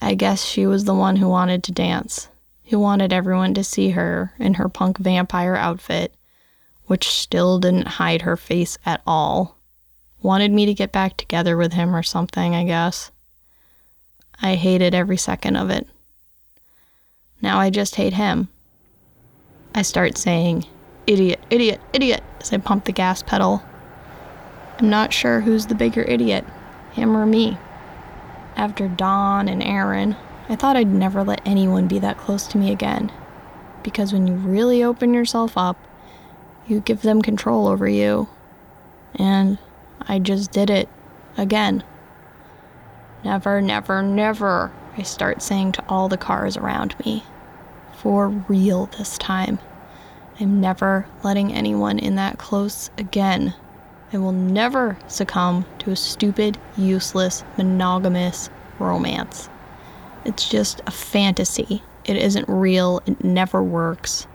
I 0.00 0.14
guess 0.14 0.44
she 0.44 0.66
was 0.66 0.84
the 0.84 0.94
one 0.94 1.16
who 1.16 1.28
wanted 1.28 1.64
to 1.64 1.72
dance 1.72 2.28
who 2.66 2.78
wanted 2.78 3.12
everyone 3.12 3.54
to 3.54 3.64
see 3.64 3.90
her 3.90 4.32
in 4.38 4.54
her 4.54 4.68
punk 4.68 4.98
vampire 4.98 5.54
outfit, 5.54 6.14
which 6.86 7.08
still 7.08 7.58
didn't 7.58 7.86
hide 7.86 8.22
her 8.22 8.36
face 8.36 8.78
at 8.84 9.02
all. 9.06 9.56
Wanted 10.22 10.52
me 10.52 10.66
to 10.66 10.74
get 10.74 10.92
back 10.92 11.16
together 11.16 11.56
with 11.56 11.72
him 11.72 11.94
or 11.94 12.02
something, 12.02 12.54
I 12.54 12.64
guess. 12.64 13.10
I 14.42 14.54
hated 14.54 14.94
every 14.94 15.16
second 15.16 15.56
of 15.56 15.70
it. 15.70 15.86
Now 17.40 17.58
I 17.58 17.70
just 17.70 17.94
hate 17.94 18.14
him. 18.14 18.48
I 19.74 19.82
start 19.82 20.18
saying, 20.18 20.66
idiot, 21.06 21.40
idiot, 21.50 21.80
idiot, 21.92 22.22
as 22.40 22.52
I 22.52 22.58
pump 22.58 22.84
the 22.84 22.92
gas 22.92 23.22
pedal. 23.22 23.62
I'm 24.78 24.90
not 24.90 25.12
sure 25.12 25.40
who's 25.40 25.66
the 25.66 25.74
bigger 25.74 26.02
idiot, 26.02 26.44
him 26.92 27.16
or 27.16 27.26
me. 27.26 27.58
After 28.56 28.88
Don 28.88 29.48
and 29.48 29.62
Aaron, 29.62 30.16
I 30.48 30.54
thought 30.54 30.76
I'd 30.76 30.86
never 30.86 31.24
let 31.24 31.42
anyone 31.44 31.88
be 31.88 31.98
that 31.98 32.18
close 32.18 32.46
to 32.48 32.58
me 32.58 32.70
again. 32.70 33.10
Because 33.82 34.12
when 34.12 34.26
you 34.26 34.34
really 34.34 34.82
open 34.82 35.12
yourself 35.12 35.58
up, 35.58 35.76
you 36.68 36.80
give 36.80 37.02
them 37.02 37.22
control 37.22 37.66
over 37.66 37.88
you. 37.88 38.28
And 39.16 39.58
I 40.02 40.18
just 40.18 40.52
did 40.52 40.70
it 40.70 40.88
again. 41.36 41.82
Never, 43.24 43.60
never, 43.60 44.02
never, 44.02 44.72
I 44.96 45.02
start 45.02 45.42
saying 45.42 45.72
to 45.72 45.84
all 45.88 46.08
the 46.08 46.16
cars 46.16 46.56
around 46.56 46.94
me. 47.04 47.24
For 47.94 48.28
real 48.28 48.86
this 48.86 49.18
time. 49.18 49.58
I'm 50.38 50.60
never 50.60 51.06
letting 51.24 51.52
anyone 51.52 51.98
in 51.98 52.14
that 52.16 52.38
close 52.38 52.90
again. 52.98 53.54
I 54.12 54.18
will 54.18 54.32
never 54.32 54.96
succumb 55.08 55.64
to 55.80 55.90
a 55.90 55.96
stupid, 55.96 56.58
useless, 56.76 57.42
monogamous 57.56 58.50
romance. 58.78 59.48
It's 60.26 60.48
just 60.48 60.82
a 60.88 60.90
fantasy. 60.90 61.84
It 62.04 62.16
isn't 62.16 62.48
real. 62.48 63.00
It 63.06 63.22
never 63.22 63.62
works. 63.62 64.26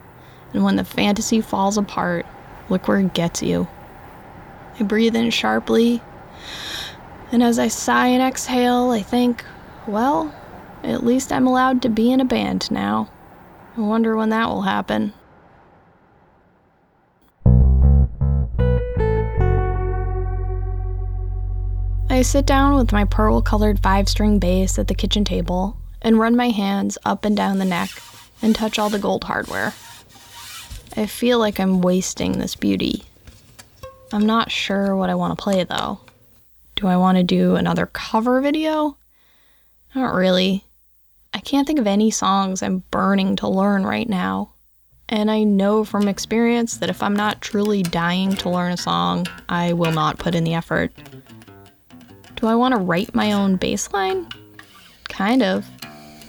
And 0.53 0.63
when 0.63 0.77
the 0.77 0.85
fantasy 0.85 1.41
falls 1.41 1.77
apart, 1.77 2.25
look 2.69 2.87
where 2.87 2.99
it 2.99 3.13
gets 3.13 3.43
you. 3.43 3.67
I 4.79 4.83
breathe 4.83 5.17
in 5.17 5.31
sharply, 5.31 6.01
and 7.29 7.43
as 7.43 7.59
I 7.59 7.67
sigh 7.67 8.07
and 8.07 8.23
exhale, 8.23 8.91
I 8.91 9.01
think, 9.01 9.43
well, 9.85 10.33
at 10.81 11.05
least 11.05 11.33
I'm 11.33 11.45
allowed 11.45 11.81
to 11.81 11.89
be 11.89 12.09
in 12.09 12.21
a 12.21 12.25
band 12.25 12.71
now. 12.71 13.09
I 13.75 13.81
wonder 13.81 14.15
when 14.15 14.29
that 14.29 14.47
will 14.47 14.61
happen. 14.61 15.13
I 22.09 22.21
sit 22.21 22.45
down 22.45 22.75
with 22.75 22.93
my 22.93 23.03
pearl 23.03 23.41
colored 23.41 23.83
five 23.83 24.07
string 24.07 24.39
bass 24.39 24.79
at 24.79 24.87
the 24.87 24.95
kitchen 24.95 25.25
table 25.25 25.77
and 26.01 26.19
run 26.19 26.35
my 26.35 26.49
hands 26.49 26.97
up 27.05 27.25
and 27.25 27.35
down 27.35 27.59
the 27.59 27.65
neck 27.65 27.89
and 28.41 28.55
touch 28.55 28.79
all 28.79 28.89
the 28.89 28.99
gold 28.99 29.23
hardware. 29.23 29.73
I 30.95 31.05
feel 31.05 31.39
like 31.39 31.59
I'm 31.59 31.81
wasting 31.81 32.37
this 32.37 32.55
beauty. 32.55 33.05
I'm 34.11 34.25
not 34.25 34.51
sure 34.51 34.95
what 34.95 35.09
I 35.09 35.15
want 35.15 35.37
to 35.37 35.41
play 35.41 35.63
though. 35.63 35.99
Do 36.75 36.87
I 36.87 36.97
want 36.97 37.17
to 37.17 37.23
do 37.23 37.55
another 37.55 37.85
cover 37.85 38.41
video? 38.41 38.97
Not 39.95 40.13
really. 40.13 40.65
I 41.33 41.39
can't 41.39 41.65
think 41.65 41.79
of 41.79 41.87
any 41.87 42.11
songs 42.11 42.61
I'm 42.61 42.83
burning 42.91 43.35
to 43.37 43.47
learn 43.47 43.85
right 43.85 44.09
now. 44.09 44.51
And 45.07 45.29
I 45.29 45.43
know 45.43 45.83
from 45.83 46.07
experience 46.07 46.77
that 46.77 46.89
if 46.89 47.03
I'm 47.03 47.15
not 47.15 47.41
truly 47.41 47.83
dying 47.83 48.33
to 48.37 48.49
learn 48.49 48.71
a 48.71 48.77
song, 48.77 49.27
I 49.49 49.73
will 49.73 49.91
not 49.91 50.19
put 50.19 50.35
in 50.35 50.43
the 50.43 50.53
effort. 50.53 50.91
Do 52.37 52.47
I 52.47 52.55
want 52.55 52.73
to 52.73 52.79
write 52.79 53.13
my 53.13 53.33
own 53.33 53.57
bass 53.57 53.91
line? 53.91 54.27
Kind 55.09 55.43
of. 55.43 55.69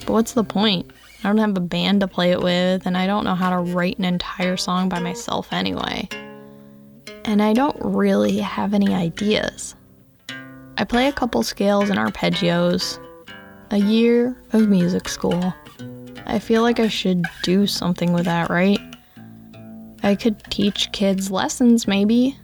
But 0.05 0.13
what's 0.13 0.33
the 0.33 0.45
point? 0.45 0.91
I 1.23 1.29
don't 1.29 1.39
have 1.39 1.57
a 1.57 1.61
band 1.61 2.01
to 2.01 2.09
play 2.09 2.33
it 2.33 2.43
with, 2.43 2.87
and 2.87 2.97
I 2.97 3.07
don't 3.07 3.25
know 3.25 3.35
how 3.35 3.51
to 3.51 3.73
write 3.73 3.99
an 3.99 4.05
entire 4.05 4.57
song 4.57 4.89
by 4.89 4.99
myself 4.99 5.53
anyway. 5.53 6.09
And 7.25 7.41
I 7.41 7.53
don't 7.53 7.77
really 7.81 8.39
have 8.39 8.75
any 8.75 8.93
ideas. 8.93 9.77
I 10.79 10.85
play 10.85 11.07
a 11.07 11.13
couple 11.13 11.43
scales 11.43 11.91
and 11.91 11.99
arpeggios. 11.99 12.99
A 13.71 13.79
year 13.79 14.37
of 14.53 14.69
music 14.69 15.09
school. 15.09 15.55
I 16.27 16.39
feel 16.39 16.63
like 16.63 16.81
I 16.81 16.89
should 16.89 17.25
do 17.43 17.67
something 17.67 18.13
with 18.13 18.25
that, 18.25 18.51
right? 18.51 18.81
I 20.03 20.15
could 20.15 20.43
teach 20.51 20.91
kids 20.93 21.31
lessons, 21.31 21.87
maybe. 21.87 22.37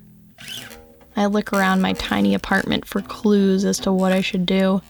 I 1.17 1.27
look 1.27 1.53
around 1.53 1.81
my 1.81 1.95
tiny 1.95 2.35
apartment 2.35 2.87
for 2.87 3.03
clues 3.03 3.65
as 3.65 3.79
to 3.81 3.93
what 3.93 4.13
I 4.13 4.21
should 4.21 4.47
do. 4.47 4.81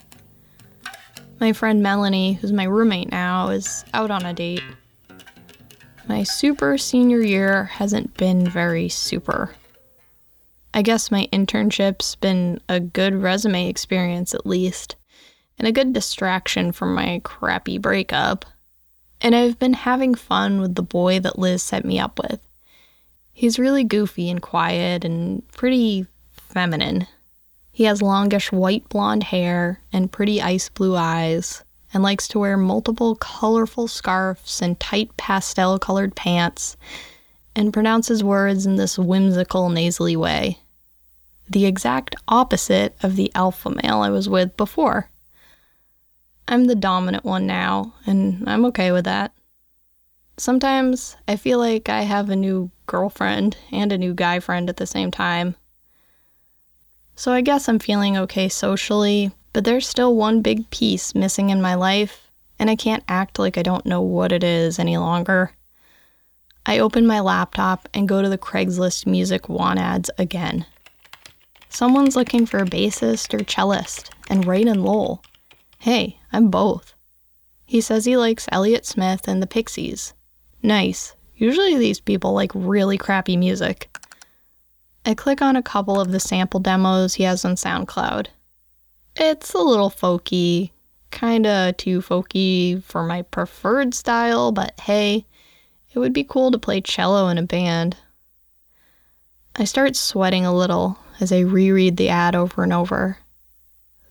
My 1.41 1.53
friend 1.53 1.83
Melanie, 1.83 2.33
who's 2.33 2.53
my 2.53 2.65
roommate 2.65 3.13
now, 3.13 3.51
is 3.51 3.85
out 3.95 4.11
on 4.11 4.27
a 4.27 4.35
date. 4.35 4.63
My 6.09 6.25
super 6.25 6.77
senior 6.77 7.21
year 7.21 7.65
hasn't 7.65 8.17
been 8.17 8.49
very 8.49 8.89
super. 8.89 9.55
I 10.75 10.83
guess 10.83 11.13
my 11.13 11.29
internship's 11.33 12.17
been 12.17 12.61
a 12.69 12.81
good 12.81 13.15
resume 13.15 13.69
experience 13.69 14.35
at 14.35 14.47
least, 14.47 14.97
and 15.59 15.69
a 15.69 15.73
good 15.73 15.93
distraction 15.93 16.73
from 16.73 16.95
my 16.95 17.21
crappy 17.23 17.79
breakup. 17.79 18.45
And 19.21 19.35
I've 19.35 19.59
been 19.61 19.75
having 19.75 20.15
fun 20.15 20.61
with 20.61 20.75
the 20.75 20.83
boy 20.83 21.21
that 21.21 21.39
Liz 21.39 21.63
set 21.63 21.85
me 21.85 22.01
up 22.01 22.19
with. 22.19 22.41
He's 23.33 23.59
really 23.59 23.85
goofy 23.85 24.29
and 24.29 24.43
quiet 24.43 25.05
and 25.05 25.47
pretty 25.53 26.07
feminine. 26.33 27.07
He 27.79 27.85
has 27.85 28.03
longish 28.03 28.51
white 28.51 28.89
blonde 28.89 29.23
hair 29.23 29.81
and 29.93 30.11
pretty 30.11 30.43
ice 30.43 30.69
blue 30.69 30.97
eyes, 30.97 31.63
and 31.95 32.03
likes 32.03 32.27
to 32.27 32.41
wear 32.41 32.57
multiple 32.57 33.15
colorful 33.15 33.87
scarves 33.87 34.61
and 34.61 34.81
tight 34.81 35.17
pastel 35.17 35.79
colored 35.79 36.17
pants, 36.17 36.77
and 37.55 37.73
pronounces 37.73 38.25
words 38.25 38.67
in 38.67 38.75
this 38.75 38.99
whimsical, 38.99 39.69
nasally 39.69 40.17
way. 40.17 40.59
The 41.49 41.67
exact 41.67 42.17
opposite 42.27 42.97
of 43.01 43.15
the 43.15 43.31
alpha 43.37 43.71
male 43.71 44.01
I 44.01 44.11
was 44.11 44.29
with 44.29 44.57
before. 44.57 45.09
I'm 46.49 46.65
the 46.65 46.75
dominant 46.75 47.25
one 47.25 47.47
now, 47.47 47.95
and 48.05 48.43
I'm 48.49 48.65
okay 48.65 48.91
with 48.91 49.05
that. 49.05 49.33
Sometimes 50.37 51.17
I 51.29 51.37
feel 51.37 51.61
like 51.61 51.89
I 51.89 52.03
have 52.03 52.29
a 52.29 52.35
new 52.35 52.73
girlfriend 52.87 53.57
and 53.71 53.93
a 53.93 53.99
new 53.99 54.15
guy 54.15 54.41
friend 54.41 54.69
at 54.69 54.79
the 54.79 54.85
same 54.85 55.13
time. 55.13 55.55
So 57.19 57.33
I 57.33 57.41
guess 57.41 57.69
I'm 57.69 57.81
feeling 57.81 58.17
okay 58.17 58.49
socially, 58.49 59.33
but 59.53 59.65
there's 59.65 59.89
still 59.89 60.15
one 60.15 60.41
big 60.41 60.71
piece 60.71 61.17
missing 61.17 61.51
in 61.51 61.61
my 61.61 61.75
life, 61.75 62.31
and 62.61 62.71
I 62.71 62.77
can't 62.77 63.03
act 63.09 63.41
like 63.41 63.59
I 63.59 63.65
don't 63.65 63.85
know 63.85 64.01
what 64.01 64.31
it 64.31 64.45
is 64.45 64.79
any 64.79 64.97
longer. 64.99 65.51
I 66.65 66.79
open 66.79 67.09
my 67.09 67.19
laptop 67.19 67.89
and 67.93 68.09
go 68.09 68.23
to 68.23 68.29
the 68.29 68.39
Craigslist 68.39 69.05
music 69.05 69.49
want 69.49 69.81
ads 69.81 70.13
again. 70.17 70.65
Someone's 71.69 72.15
looking 72.15 72.47
for 72.47 72.59
a 72.59 72.65
bassist 72.65 73.35
or 73.35 73.43
cellist, 73.43 74.11
and 74.31 74.47
in 74.47 74.85
Lowell. 74.85 75.25
Hey, 75.81 76.21
I'm 76.33 76.51
both. 76.51 76.95
He 77.67 77.81
says 77.81 78.05
he 78.05 78.17
likes 78.17 78.47
Elliott 78.53 78.87
Smith 78.87 79.27
and 79.27 79.43
the 79.43 79.49
Pixies. 79.49 80.15
Nice. 80.63 81.17
Usually 81.35 81.77
these 81.77 81.99
people 81.99 82.33
like 82.33 82.53
really 82.55 82.97
crappy 82.97 83.37
music. 83.37 83.91
I 85.09 85.15
click 85.15 85.41
on 85.41 85.57
a 85.57 85.63
couple 85.63 85.99
of 85.99 86.13
the 86.13 86.21
sample 86.21 86.61
demos 86.61 87.15
he 87.15 87.23
has 87.23 87.43
on 87.43 87.55
SoundCloud. 87.55 88.27
It's 89.17 89.55
a 89.55 89.59
little 89.59 89.89
folky, 89.89 90.73
kinda 91.11 91.73
too 91.79 92.03
folky 92.03 92.83
for 92.83 93.03
my 93.05 93.23
preferred 93.23 93.95
style, 93.95 94.53
but 94.53 94.79
hey, 94.81 95.25
it 95.95 95.99
would 95.99 96.13
be 96.13 96.25
cool 96.25 96.51
to 96.51 96.59
play 96.59 96.83
cello 96.83 97.29
in 97.29 97.39
a 97.39 97.43
band. 97.43 97.97
I 99.57 99.65
start 99.65 99.97
sweating 99.97 100.45
a 100.45 100.55
little 100.55 100.99
as 101.21 101.33
I 101.33 101.39
reread 101.39 101.97
the 101.97 102.11
ad 102.11 102.37
over 102.37 102.63
and 102.63 102.75
over. 102.75 103.17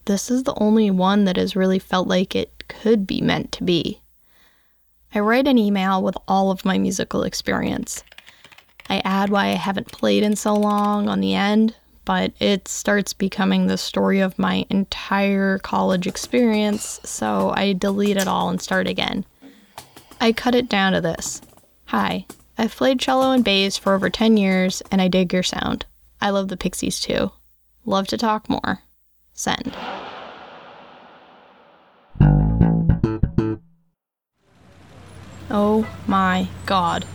This 0.05 0.31
is 0.31 0.45
the 0.45 0.59
only 0.59 0.89
one 0.89 1.25
that 1.25 1.37
has 1.37 1.55
really 1.55 1.77
felt 1.77 2.07
like 2.07 2.35
it 2.35 2.63
could 2.67 3.05
be 3.05 3.21
meant 3.21 3.51
to 3.51 3.63
be. 3.63 4.01
I 5.13 5.19
write 5.19 5.47
an 5.47 5.59
email 5.59 6.01
with 6.01 6.17
all 6.27 6.49
of 6.49 6.65
my 6.65 6.79
musical 6.79 7.21
experience. 7.21 8.03
I 8.89 9.01
add 9.03 9.29
why 9.29 9.47
I 9.47 9.55
haven't 9.55 9.91
played 9.91 10.23
in 10.23 10.35
so 10.35 10.53
long 10.53 11.09
on 11.09 11.19
the 11.19 11.35
end, 11.35 11.75
but 12.05 12.31
it 12.39 12.67
starts 12.67 13.13
becoming 13.13 13.67
the 13.67 13.77
story 13.77 14.19
of 14.19 14.39
my 14.39 14.65
entire 14.69 15.59
college 15.59 16.07
experience, 16.07 17.01
so 17.03 17.51
I 17.55 17.73
delete 17.73 18.17
it 18.17 18.27
all 18.27 18.49
and 18.49 18.61
start 18.61 18.87
again. 18.87 19.25
I 20.21 20.31
cut 20.31 20.55
it 20.55 20.69
down 20.69 20.93
to 20.93 21.01
this 21.01 21.41
Hi, 21.87 22.25
I've 22.57 22.75
played 22.75 22.99
cello 22.99 23.31
and 23.31 23.43
bass 23.43 23.77
for 23.77 23.93
over 23.93 24.09
10 24.09 24.37
years, 24.37 24.81
and 24.91 25.01
I 25.01 25.09
dig 25.09 25.33
your 25.33 25.43
sound. 25.43 25.85
I 26.21 26.29
love 26.29 26.47
the 26.47 26.57
Pixies 26.57 26.99
too. 26.99 27.31
Love 27.85 28.07
to 28.07 28.17
talk 28.17 28.49
more. 28.49 28.83
Send. 29.33 29.75
Oh 35.49 35.87
my 36.07 36.47
god. 36.65 37.05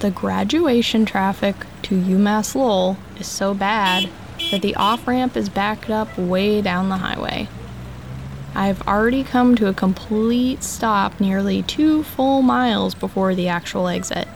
The 0.00 0.10
graduation 0.10 1.06
traffic 1.06 1.56
to 1.82 1.94
UMass 1.94 2.54
Lowell 2.54 2.98
is 3.18 3.26
so 3.26 3.54
bad 3.54 4.10
that 4.50 4.60
the 4.60 4.76
off 4.76 5.08
ramp 5.08 5.36
is 5.38 5.48
backed 5.48 5.88
up 5.88 6.18
way 6.18 6.60
down 6.60 6.90
the 6.90 6.98
highway. 6.98 7.48
I've 8.54 8.86
already 8.86 9.24
come 9.24 9.54
to 9.56 9.68
a 9.68 9.74
complete 9.74 10.62
stop 10.62 11.18
nearly 11.18 11.62
two 11.62 12.02
full 12.02 12.42
miles 12.42 12.94
before 12.94 13.34
the 13.34 13.48
actual 13.48 13.88
exit. 13.88 14.28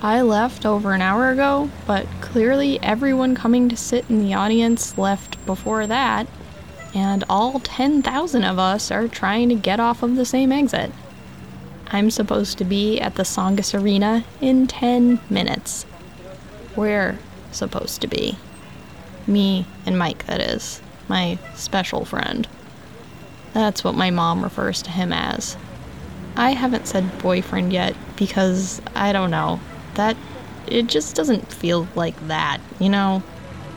I 0.00 0.20
left 0.20 0.66
over 0.66 0.92
an 0.92 1.00
hour 1.00 1.30
ago, 1.30 1.70
but 1.86 2.06
clearly 2.20 2.78
everyone 2.82 3.34
coming 3.34 3.70
to 3.70 3.76
sit 3.76 4.04
in 4.10 4.22
the 4.22 4.34
audience 4.34 4.98
left 4.98 5.44
before 5.46 5.86
that, 5.86 6.26
and 6.94 7.24
all 7.28 7.58
10,000 7.60 8.44
of 8.44 8.58
us 8.58 8.90
are 8.90 9.08
trying 9.08 9.48
to 9.48 9.54
get 9.54 9.80
off 9.80 10.02
of 10.02 10.16
the 10.16 10.26
same 10.26 10.52
exit. 10.52 10.92
I'm 11.92 12.10
supposed 12.10 12.56
to 12.58 12.64
be 12.64 12.98
at 12.98 13.16
the 13.16 13.22
Tsongas 13.22 13.78
Arena 13.78 14.24
in 14.40 14.66
10 14.66 15.20
minutes. 15.28 15.84
We're 16.74 17.18
supposed 17.50 18.00
to 18.00 18.06
be. 18.06 18.38
Me 19.26 19.66
and 19.84 19.98
Mike, 19.98 20.24
that 20.24 20.40
is. 20.40 20.80
My 21.06 21.38
special 21.54 22.06
friend. 22.06 22.48
That's 23.52 23.84
what 23.84 23.94
my 23.94 24.10
mom 24.10 24.42
refers 24.42 24.80
to 24.82 24.90
him 24.90 25.12
as. 25.12 25.58
I 26.34 26.52
haven't 26.52 26.86
said 26.86 27.18
boyfriend 27.18 27.74
yet 27.74 27.94
because 28.16 28.80
I 28.94 29.12
don't 29.12 29.30
know. 29.30 29.60
That. 29.94 30.16
It 30.66 30.86
just 30.86 31.14
doesn't 31.14 31.52
feel 31.52 31.86
like 31.94 32.28
that, 32.28 32.58
you 32.78 32.88
know? 32.88 33.22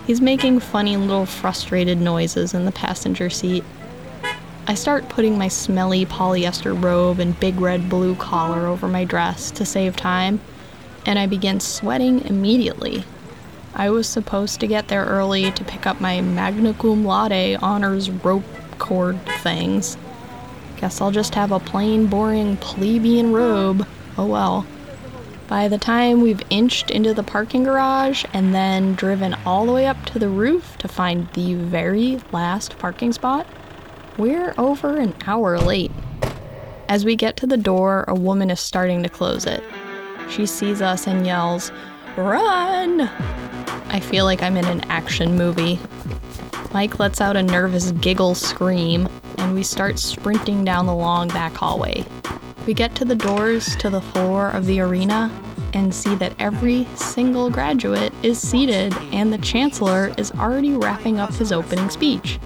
He's 0.08 0.21
making 0.21 0.60
funny 0.60 0.95
little 0.95 1.25
frustrated 1.25 1.99
noises 1.99 2.54
in 2.54 2.63
the 2.63 2.71
passenger 2.71 3.30
seat. 3.30 3.65
I 4.67 4.73
start 4.73 5.10
putting 5.10 5.38
my 5.38 5.47
smelly 5.47 6.06
polyester 6.06 6.82
robe 6.82 7.19
and 7.19 7.39
big 7.39 7.60
red 7.60 7.89
blue 7.89 8.15
collar 8.15 8.67
over 8.67 8.88
my 8.88 9.06
dress 9.06 9.51
to 9.51 9.65
save 9.65 9.95
time, 9.95 10.39
and 11.06 11.19
I 11.19 11.28
begin 11.28 11.60
sweating 11.60 12.25
immediately 12.25 13.06
I 13.78 13.89
was 13.89 14.08
supposed 14.08 14.62
to 14.62 14.67
get 14.67 14.88
there 14.88 15.04
early 15.04 15.51
to 15.51 15.63
pick 15.65 15.86
up 15.86 15.99
my 15.99 16.21
magna 16.21 16.73
cum 16.73 17.04
laude 17.04 17.58
honors 17.62 18.10
rope 18.10 18.45
cord 18.80 19.19
things. 19.43 19.97
Guess 20.78 21.01
I'll 21.01 21.12
just 21.12 21.36
have 21.36 21.51
a 21.51 21.60
plain, 21.60 22.08
boring 22.08 22.56
plebeian 22.56 23.34
robe. 23.34 23.86
Oh 24.17 24.28
well. 24.28 24.65
By 25.49 25.67
the 25.67 25.78
time 25.78 26.21
we've 26.21 26.41
inched 26.49 26.89
into 26.89 27.13
the 27.13 27.21
parking 27.21 27.65
garage 27.65 28.23
and 28.32 28.56
then 28.56 28.95
driven 28.95 29.36
all 29.45 29.65
the 29.65 29.73
way 29.73 29.88
up 29.88 30.06
to 30.06 30.19
the 30.19 30.30
roof 30.30 30.78
to 30.78 30.88
find 30.88 31.28
the 31.34 31.56
very 31.56 32.21
last 32.32 32.80
parking 32.80 33.12
spot, 33.12 33.45
we're 34.17 34.54
over 34.58 34.97
an 34.97 35.13
hour 35.25 35.60
late. 35.60 35.91
As 36.88 37.04
we 37.04 37.15
get 37.15 37.36
to 37.38 37.47
the 37.47 37.58
door, 37.58 38.06
a 38.08 38.15
woman 38.15 38.49
is 38.49 38.60
starting 38.60 39.04
to 39.04 39.10
close 39.10 39.45
it. 39.45 39.63
She 40.30 40.45
sees 40.45 40.82
us 40.82 41.08
and 41.08 41.25
yells, 41.25 41.71
Run! 42.15 43.01
I 43.01 43.99
feel 43.99 44.25
like 44.25 44.41
I'm 44.41 44.58
in 44.58 44.65
an 44.65 44.82
action 44.89 45.38
movie. 45.38 45.80
Mike 46.73 46.99
lets 46.99 47.21
out 47.21 47.38
a 47.38 47.43
nervous 47.43 47.91
giggle 47.91 48.36
scream, 48.36 49.08
and 49.38 49.54
we 49.54 49.63
start 49.63 49.99
sprinting 49.99 50.63
down 50.63 50.86
the 50.86 50.95
long 50.95 51.28
back 51.30 51.54
hallway. 51.54 52.06
We 52.65 52.73
get 52.73 52.95
to 52.95 53.06
the 53.06 53.15
doors 53.15 53.75
to 53.78 53.89
the 53.89 54.01
floor 54.01 54.49
of 54.49 54.65
the 54.65 54.80
arena 54.80 55.32
and 55.73 55.93
see 55.93 56.15
that 56.15 56.34
every 56.39 56.88
single 56.95 57.49
graduate 57.49 58.13
is 58.23 58.39
seated 58.39 58.93
and 59.12 59.32
the 59.32 59.38
chancellor 59.38 60.13
is 60.17 60.32
already 60.32 60.71
wrapping 60.73 61.19
up 61.19 61.34
his 61.34 61.51
opening 61.51 61.89
speech. 61.89 62.39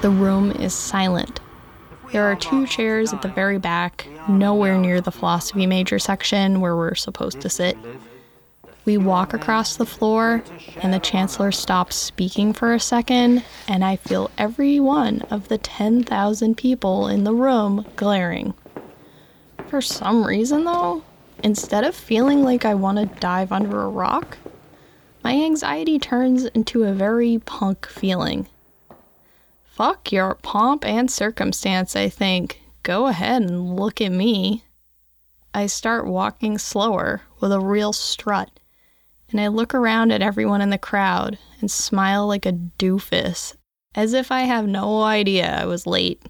The 0.00 0.10
room 0.10 0.50
is 0.52 0.72
silent. 0.72 1.40
There 2.10 2.24
are 2.24 2.34
two 2.34 2.66
chairs 2.66 3.12
at 3.12 3.20
the 3.20 3.28
very 3.28 3.58
back, 3.58 4.06
nowhere 4.28 4.78
near 4.78 5.02
the 5.02 5.12
philosophy 5.12 5.66
major 5.66 5.98
section 5.98 6.62
where 6.62 6.74
we're 6.74 6.94
supposed 6.94 7.42
to 7.42 7.50
sit. 7.50 7.76
We 8.86 8.96
walk 8.96 9.34
across 9.34 9.76
the 9.76 9.84
floor, 9.84 10.42
and 10.80 10.94
the 10.94 11.00
Chancellor 11.00 11.52
stops 11.52 11.96
speaking 11.96 12.54
for 12.54 12.72
a 12.72 12.80
second, 12.80 13.44
and 13.68 13.84
I 13.84 13.96
feel 13.96 14.30
every 14.38 14.80
one 14.80 15.20
of 15.30 15.48
the 15.48 15.58
10,000 15.58 16.56
people 16.56 17.06
in 17.06 17.24
the 17.24 17.34
room 17.34 17.84
glaring. 17.96 18.54
For 19.68 19.82
some 19.82 20.24
reason, 20.24 20.64
though, 20.64 21.04
instead 21.44 21.84
of 21.84 21.94
feeling 21.94 22.42
like 22.42 22.64
I 22.64 22.74
want 22.74 22.96
to 22.98 23.20
dive 23.20 23.52
under 23.52 23.82
a 23.82 23.88
rock, 23.88 24.38
my 25.22 25.34
anxiety 25.34 25.98
turns 25.98 26.46
into 26.46 26.84
a 26.84 26.94
very 26.94 27.38
punk 27.44 27.86
feeling. 27.86 28.48
Fuck 29.80 30.12
your 30.12 30.34
pomp 30.34 30.84
and 30.84 31.10
circumstance, 31.10 31.96
I 31.96 32.10
think. 32.10 32.60
Go 32.82 33.06
ahead 33.06 33.40
and 33.40 33.76
look 33.76 34.02
at 34.02 34.12
me. 34.12 34.62
I 35.54 35.68
start 35.68 36.06
walking 36.06 36.58
slower 36.58 37.22
with 37.40 37.50
a 37.50 37.60
real 37.60 37.94
strut 37.94 38.60
and 39.30 39.40
I 39.40 39.48
look 39.48 39.74
around 39.74 40.12
at 40.12 40.20
everyone 40.20 40.60
in 40.60 40.68
the 40.68 40.76
crowd 40.76 41.38
and 41.62 41.70
smile 41.70 42.26
like 42.26 42.44
a 42.44 42.52
doofus, 42.52 43.56
as 43.94 44.12
if 44.12 44.30
I 44.30 44.40
have 44.42 44.66
no 44.66 45.02
idea 45.02 45.62
I 45.62 45.64
was 45.64 45.86
late. 45.86 46.22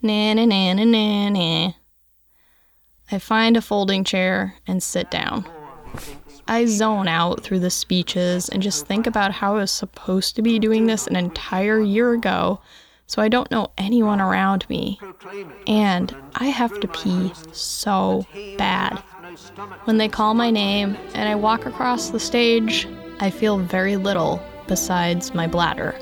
Na 0.00 0.32
na 0.32 0.46
na 0.46 0.72
na 0.72 0.84
na 0.84 1.28
na. 1.28 1.72
I 3.12 3.18
find 3.18 3.58
a 3.58 3.60
folding 3.60 4.04
chair 4.04 4.54
and 4.66 4.82
sit 4.82 5.10
down. 5.10 5.44
I 6.48 6.64
zone 6.64 7.08
out 7.08 7.42
through 7.42 7.60
the 7.60 7.68
speeches 7.68 8.48
and 8.48 8.62
just 8.62 8.86
think 8.86 9.06
about 9.06 9.32
how 9.32 9.56
I 9.56 9.58
was 9.58 9.70
supposed 9.70 10.36
to 10.36 10.42
be 10.42 10.58
doing 10.58 10.86
this 10.86 11.06
an 11.06 11.16
entire 11.16 11.82
year 11.82 12.14
ago, 12.14 12.60
so 13.06 13.22
I 13.22 13.28
don't 13.28 13.50
know 13.50 13.70
anyone 13.78 14.20
around 14.20 14.68
me. 14.68 14.98
And 15.66 16.14
I 16.34 16.46
have 16.46 16.78
to 16.80 16.88
pee 16.88 17.32
so 17.52 18.26
bad. 18.58 19.02
When 19.84 19.98
they 19.98 20.08
call 20.08 20.34
my 20.34 20.50
name 20.50 20.96
and 21.14 21.28
I 21.28 21.34
walk 21.34 21.66
across 21.66 22.10
the 22.10 22.20
stage, 22.20 22.88
I 23.20 23.30
feel 23.30 23.58
very 23.58 23.96
little 23.96 24.42
besides 24.66 25.34
my 25.34 25.46
bladder. 25.46 25.94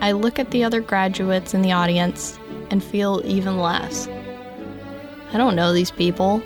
I 0.00 0.12
look 0.12 0.38
at 0.38 0.50
the 0.50 0.64
other 0.64 0.80
graduates 0.80 1.54
in 1.54 1.62
the 1.62 1.72
audience 1.72 2.38
and 2.70 2.82
feel 2.82 3.22
even 3.24 3.58
less. 3.58 4.08
I 5.32 5.36
don't 5.36 5.56
know 5.56 5.72
these 5.72 5.90
people. 5.90 6.42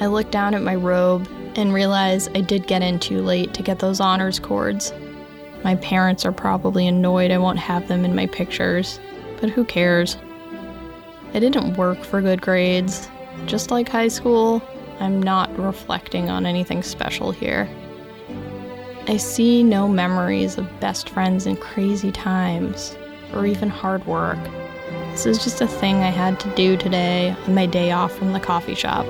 I 0.00 0.06
look 0.06 0.30
down 0.30 0.54
at 0.54 0.62
my 0.62 0.74
robe 0.74 1.28
and 1.56 1.74
realize 1.74 2.28
I 2.28 2.40
did 2.40 2.66
get 2.66 2.82
in 2.82 2.98
too 2.98 3.22
late 3.22 3.54
to 3.54 3.62
get 3.62 3.80
those 3.80 4.00
honors 4.00 4.38
cords. 4.38 4.92
My 5.62 5.76
parents 5.76 6.24
are 6.24 6.32
probably 6.32 6.86
annoyed 6.86 7.30
I 7.30 7.38
won't 7.38 7.58
have 7.58 7.86
them 7.88 8.04
in 8.04 8.14
my 8.14 8.26
pictures, 8.26 8.98
but 9.40 9.50
who 9.50 9.64
cares? 9.64 10.16
I 11.34 11.38
didn't 11.38 11.76
work 11.76 12.02
for 12.02 12.22
good 12.22 12.40
grades. 12.40 13.08
Just 13.46 13.70
like 13.70 13.88
high 13.88 14.08
school, 14.08 14.62
I'm 15.00 15.22
not 15.22 15.56
reflecting 15.58 16.30
on 16.30 16.46
anything 16.46 16.82
special 16.82 17.30
here. 17.30 17.68
I 19.06 19.16
see 19.16 19.62
no 19.62 19.86
memories 19.88 20.56
of 20.56 20.80
best 20.80 21.10
friends 21.10 21.46
in 21.46 21.56
crazy 21.56 22.12
times, 22.12 22.96
or 23.34 23.46
even 23.46 23.68
hard 23.68 24.06
work. 24.06 24.38
This 25.12 25.26
is 25.26 25.42
just 25.42 25.60
a 25.60 25.66
thing 25.66 25.96
I 25.96 26.10
had 26.10 26.38
to 26.40 26.54
do 26.54 26.76
today 26.76 27.34
on 27.46 27.54
my 27.54 27.66
day 27.66 27.92
off 27.92 28.12
from 28.16 28.32
the 28.32 28.40
coffee 28.40 28.74
shop. 28.74 29.06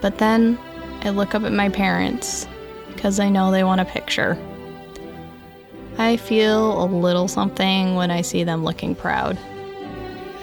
But 0.00 0.18
then 0.18 0.58
I 1.02 1.10
look 1.10 1.34
up 1.34 1.42
at 1.42 1.52
my 1.52 1.68
parents 1.68 2.46
because 2.94 3.20
I 3.20 3.28
know 3.28 3.50
they 3.50 3.64
want 3.64 3.80
a 3.80 3.84
picture. 3.84 4.38
I 5.98 6.16
feel 6.16 6.82
a 6.82 6.86
little 6.86 7.28
something 7.28 7.94
when 7.94 8.10
I 8.10 8.22
see 8.22 8.44
them 8.44 8.64
looking 8.64 8.94
proud. 8.94 9.36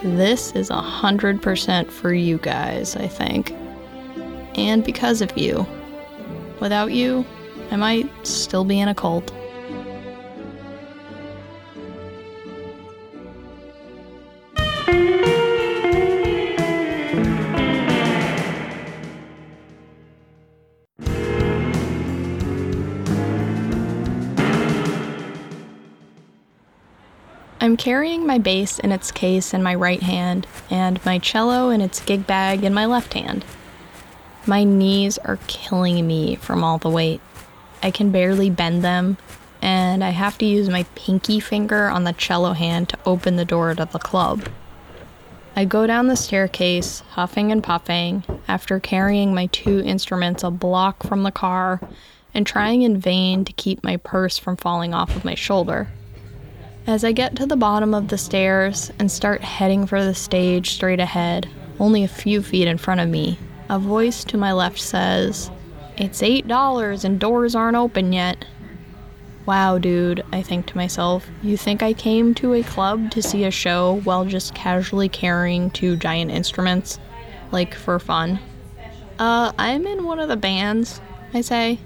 This 0.03 0.51
is 0.51 0.69
a 0.69 0.81
hundred 0.81 1.41
percent 1.41 1.91
for 1.91 2.13
you 2.13 2.37
guys, 2.37 2.95
I 2.95 3.07
think 3.07 3.55
and 4.55 4.83
because 4.83 5.21
of 5.21 5.37
you. 5.37 5.65
Without 6.59 6.91
you, 6.91 7.25
I 7.71 7.75
might 7.75 8.09
still 8.25 8.63
be 8.63 8.79
in 8.79 8.87
a 8.87 8.95
cult. 8.95 9.31
I'm 27.65 27.77
carrying 27.77 28.27
my 28.27 28.37
bass 28.37 28.77
in 28.77 28.91
its 28.91 29.11
case 29.11 29.51
in 29.51 29.63
my 29.63 29.73
right 29.73 30.03
hand 30.03 30.45
and 30.69 31.03
my 31.03 31.17
cello 31.17 31.71
in 31.71 31.81
its 31.81 31.99
gig 31.99 32.27
bag 32.27 32.63
in 32.63 32.75
my 32.75 32.85
left 32.85 33.15
hand. 33.15 33.43
My 34.45 34.63
knees 34.63 35.17
are 35.17 35.39
killing 35.47 36.05
me 36.05 36.35
from 36.35 36.63
all 36.63 36.77
the 36.77 36.91
weight. 36.91 37.21
I 37.81 37.89
can 37.89 38.11
barely 38.11 38.51
bend 38.51 38.83
them, 38.83 39.17
and 39.63 40.03
I 40.03 40.11
have 40.11 40.37
to 40.37 40.45
use 40.45 40.69
my 40.69 40.83
pinky 40.93 41.39
finger 41.39 41.87
on 41.87 42.03
the 42.03 42.13
cello 42.13 42.53
hand 42.53 42.89
to 42.89 42.99
open 43.03 43.35
the 43.35 43.45
door 43.45 43.73
to 43.73 43.85
the 43.85 43.97
club. 43.97 44.47
I 45.55 45.65
go 45.65 45.87
down 45.87 46.05
the 46.05 46.15
staircase, 46.15 46.99
huffing 47.13 47.51
and 47.51 47.63
puffing, 47.63 48.25
after 48.47 48.79
carrying 48.79 49.33
my 49.33 49.47
two 49.47 49.79
instruments 49.79 50.43
a 50.43 50.51
block 50.51 51.01
from 51.01 51.23
the 51.23 51.31
car 51.31 51.81
and 52.31 52.45
trying 52.45 52.83
in 52.83 52.99
vain 52.99 53.43
to 53.43 53.53
keep 53.53 53.83
my 53.83 53.97
purse 53.97 54.37
from 54.37 54.55
falling 54.55 54.93
off 54.93 55.15
of 55.15 55.25
my 55.25 55.33
shoulder. 55.33 55.87
As 56.87 57.03
I 57.03 57.13
get 57.13 57.35
to 57.37 57.47
the 57.47 57.55
bottom 57.55 57.95
of 57.95 58.09
the 58.09 58.17
stairs 58.17 58.91
and 58.99 59.11
start 59.11 59.41
heading 59.41 59.87
for 59.87 60.03
the 60.03 60.13
stage 60.13 60.69
straight 60.69 60.99
ahead, 60.99 61.49
only 61.79 62.03
a 62.03 62.07
few 62.07 62.43
feet 62.43 62.67
in 62.67 62.77
front 62.77 63.01
of 63.01 63.09
me, 63.09 63.39
a 63.69 63.79
voice 63.79 64.23
to 64.25 64.37
my 64.37 64.53
left 64.53 64.79
says, 64.79 65.49
It's 65.97 66.21
$8 66.21 67.03
and 67.03 67.19
doors 67.19 67.55
aren't 67.55 67.75
open 67.75 68.13
yet. 68.13 68.45
Wow, 69.47 69.79
dude, 69.79 70.23
I 70.31 70.43
think 70.43 70.67
to 70.67 70.77
myself, 70.77 71.27
you 71.41 71.57
think 71.57 71.81
I 71.81 71.93
came 71.93 72.35
to 72.35 72.53
a 72.53 72.61
club 72.61 73.09
to 73.11 73.21
see 73.23 73.45
a 73.45 73.51
show 73.51 74.01
while 74.03 74.23
just 74.23 74.53
casually 74.53 75.09
carrying 75.09 75.71
two 75.71 75.95
giant 75.95 76.29
instruments? 76.29 76.99
Like, 77.51 77.73
for 77.73 77.97
fun? 77.97 78.39
Uh, 79.17 79.53
I'm 79.57 79.87
in 79.87 80.03
one 80.03 80.19
of 80.19 80.29
the 80.29 80.37
bands, 80.37 81.01
I 81.33 81.41
say. 81.41 81.79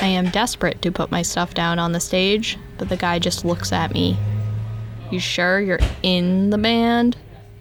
I 0.00 0.06
am 0.06 0.30
desperate 0.30 0.82
to 0.82 0.90
put 0.90 1.12
my 1.12 1.22
stuff 1.22 1.54
down 1.54 1.78
on 1.78 1.92
the 1.92 2.00
stage, 2.00 2.58
but 2.76 2.88
the 2.88 2.96
guy 2.96 3.20
just 3.20 3.44
looks 3.44 3.72
at 3.72 3.92
me. 3.92 4.18
You 5.12 5.20
sure 5.20 5.60
you're 5.60 5.78
in 6.02 6.50
the 6.50 6.58
band? 6.58 7.16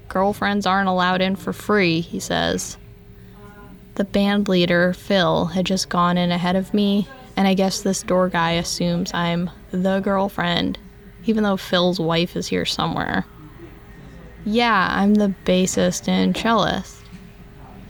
Girlfriends 0.07 0.65
aren't 0.65 0.89
allowed 0.89 1.21
in 1.21 1.35
for 1.35 1.53
free, 1.53 1.99
he 2.01 2.19
says. 2.19 2.77
The 3.95 4.05
band 4.05 4.47
leader, 4.47 4.93
Phil, 4.93 5.47
had 5.47 5.65
just 5.65 5.89
gone 5.89 6.17
in 6.17 6.31
ahead 6.31 6.55
of 6.55 6.73
me 6.73 7.07
and 7.35 7.47
I 7.47 7.53
guess 7.53 7.81
this 7.81 8.03
door 8.03 8.29
guy 8.29 8.51
assumes 8.51 9.13
I'm 9.13 9.49
the 9.71 9.99
girlfriend, 9.99 10.77
even 11.25 11.43
though 11.43 11.57
Phil's 11.57 11.99
wife 11.99 12.35
is 12.35 12.47
here 12.47 12.65
somewhere. 12.65 13.25
Yeah, 14.45 14.87
I'm 14.91 15.15
the 15.15 15.33
bassist 15.45 16.07
and 16.07 16.35
cellist. 16.35 17.03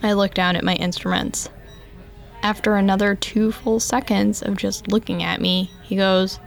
I 0.02 0.12
look 0.14 0.34
down 0.34 0.56
at 0.56 0.64
my 0.64 0.74
instruments. 0.74 1.48
After 2.42 2.74
another 2.74 3.14
two 3.14 3.52
full 3.52 3.78
seconds 3.78 4.42
of 4.42 4.56
just 4.56 4.88
looking 4.88 5.22
at 5.22 5.40
me, 5.40 5.70
he 5.84 5.96
goes, 5.96 6.40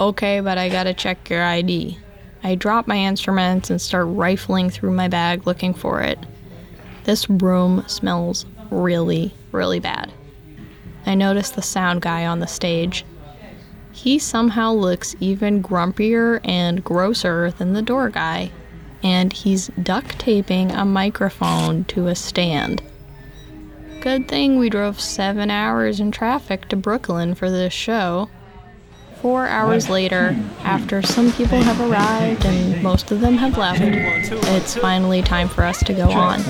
Okay, 0.00 0.40
but 0.40 0.56
I 0.56 0.68
gotta 0.68 0.94
check 0.94 1.28
your 1.28 1.42
ID. 1.42 1.98
I 2.42 2.54
drop 2.54 2.86
my 2.86 2.96
instruments 2.96 3.70
and 3.70 3.80
start 3.80 4.06
rifling 4.08 4.70
through 4.70 4.92
my 4.92 5.08
bag 5.08 5.46
looking 5.46 5.74
for 5.74 6.00
it. 6.00 6.18
This 7.04 7.28
room 7.28 7.84
smells 7.86 8.46
really, 8.70 9.34
really 9.52 9.80
bad. 9.80 10.12
I 11.06 11.14
notice 11.14 11.50
the 11.50 11.62
sound 11.62 12.02
guy 12.02 12.26
on 12.26 12.40
the 12.40 12.46
stage. 12.46 13.04
He 13.92 14.18
somehow 14.18 14.72
looks 14.72 15.16
even 15.20 15.62
grumpier 15.62 16.40
and 16.44 16.84
grosser 16.84 17.50
than 17.50 17.72
the 17.72 17.82
door 17.82 18.08
guy, 18.08 18.50
and 19.02 19.32
he's 19.32 19.68
duct 19.82 20.18
taping 20.18 20.70
a 20.70 20.84
microphone 20.84 21.84
to 21.84 22.06
a 22.06 22.14
stand. 22.14 22.82
Good 24.00 24.28
thing 24.28 24.58
we 24.58 24.70
drove 24.70 25.00
seven 25.00 25.50
hours 25.50 26.00
in 26.00 26.10
traffic 26.10 26.68
to 26.68 26.76
Brooklyn 26.76 27.34
for 27.34 27.50
this 27.50 27.72
show. 27.72 28.30
Four 29.22 29.48
hours 29.48 29.88
later, 29.90 30.36
after 30.64 31.02
some 31.02 31.32
people 31.32 31.60
have 31.60 31.80
arrived 31.80 32.44
and 32.46 32.82
most 32.82 33.10
of 33.10 33.20
them 33.20 33.36
have 33.36 33.58
left, 33.58 33.82
it's 33.82 34.76
finally 34.76 35.22
time 35.22 35.48
for 35.48 35.62
us 35.64 35.82
to 35.84 35.92
go 35.92 36.10
on. 36.10 36.40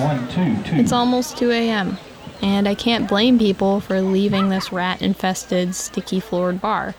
It's 0.78 0.92
almost 0.92 1.36
2 1.38 1.50
a.m 1.50 1.98
and 2.42 2.66
I 2.66 2.74
can't 2.74 3.08
blame 3.08 3.38
people 3.38 3.80
for 3.80 4.00
leaving 4.00 4.48
this 4.48 4.72
rat 4.72 5.02
infested, 5.02 5.74
sticky 5.74 6.20
floored 6.20 6.60
bar. 6.60 6.94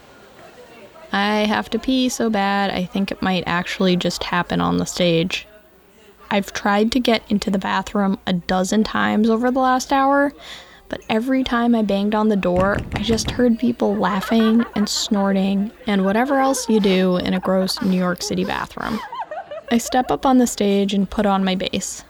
I 1.11 1.45
have 1.45 1.69
to 1.71 1.79
pee 1.79 2.09
so 2.09 2.29
bad 2.29 2.69
I 2.69 2.85
think 2.85 3.11
it 3.11 3.21
might 3.21 3.43
actually 3.45 3.95
just 3.95 4.23
happen 4.25 4.61
on 4.61 4.77
the 4.77 4.85
stage. 4.85 5.47
I've 6.29 6.53
tried 6.53 6.91
to 6.93 6.99
get 6.99 7.23
into 7.29 7.49
the 7.49 7.59
bathroom 7.59 8.17
a 8.25 8.33
dozen 8.33 8.83
times 8.83 9.29
over 9.29 9.51
the 9.51 9.59
last 9.59 9.91
hour, 9.91 10.31
but 10.91 11.01
every 11.09 11.41
time 11.41 11.73
I 11.73 11.83
banged 11.83 12.13
on 12.13 12.27
the 12.27 12.35
door, 12.35 12.77
I 12.95 13.01
just 13.01 13.31
heard 13.31 13.57
people 13.57 13.95
laughing 13.95 14.65
and 14.75 14.89
snorting 14.89 15.71
and 15.87 16.03
whatever 16.03 16.39
else 16.39 16.67
you 16.69 16.81
do 16.81 17.15
in 17.15 17.33
a 17.33 17.39
gross 17.39 17.81
New 17.81 17.97
York 17.97 18.21
City 18.21 18.43
bathroom. 18.43 18.99
I 19.71 19.77
step 19.77 20.11
up 20.11 20.25
on 20.25 20.37
the 20.37 20.45
stage 20.45 20.93
and 20.93 21.09
put 21.09 21.25
on 21.25 21.45
my 21.45 21.55
bass. 21.55 22.03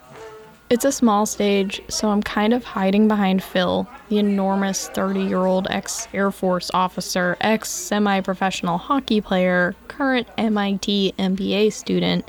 It's 0.72 0.84
a 0.84 0.92
small 0.92 1.28
stage, 1.28 1.84
so 1.90 2.10
I'm 2.10 2.24
kind 2.24 2.54
of 2.54 2.64
hiding 2.64 3.08
behind 3.08 3.44
Phil, 3.44 3.88
the 4.10 4.18
enormous 4.18 4.90
30 4.90 5.22
year 5.22 5.46
old 5.46 5.68
ex 5.70 6.08
Air 6.12 6.32
Force 6.32 6.72
officer, 6.74 7.38
ex 7.40 7.70
semi 7.70 8.20
professional 8.22 8.80
hockey 8.80 9.22
player, 9.22 9.76
current 9.90 10.28
MIT 10.40 11.14
MBA 11.20 11.72
student 11.72 12.28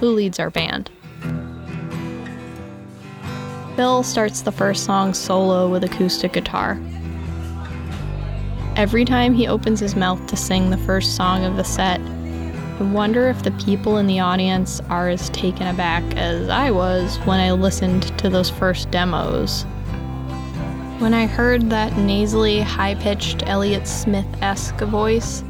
who 0.00 0.08
leads 0.08 0.40
our 0.40 0.50
band. 0.50 0.90
Phil 3.76 4.02
starts 4.02 4.42
the 4.42 4.52
first 4.52 4.84
song 4.84 5.14
solo 5.14 5.68
with 5.68 5.82
acoustic 5.82 6.34
guitar. 6.34 6.78
Every 8.76 9.04
time 9.04 9.32
he 9.32 9.46
opens 9.46 9.80
his 9.80 9.96
mouth 9.96 10.26
to 10.26 10.36
sing 10.36 10.68
the 10.68 10.76
first 10.78 11.16
song 11.16 11.44
of 11.44 11.56
the 11.56 11.64
set, 11.64 12.00
I 12.00 12.82
wonder 12.92 13.28
if 13.28 13.42
the 13.42 13.50
people 13.52 13.96
in 13.96 14.06
the 14.06 14.20
audience 14.20 14.80
are 14.90 15.08
as 15.08 15.30
taken 15.30 15.66
aback 15.68 16.02
as 16.16 16.50
I 16.50 16.70
was 16.70 17.16
when 17.20 17.40
I 17.40 17.52
listened 17.52 18.18
to 18.18 18.28
those 18.28 18.50
first 18.50 18.90
demos. 18.90 19.64
When 20.98 21.14
I 21.14 21.26
heard 21.26 21.70
that 21.70 21.96
nasally, 21.96 22.60
high 22.60 22.94
pitched 22.96 23.42
Elliott 23.46 23.86
Smith 23.86 24.26
esque 24.42 24.80
voice, 24.80 25.44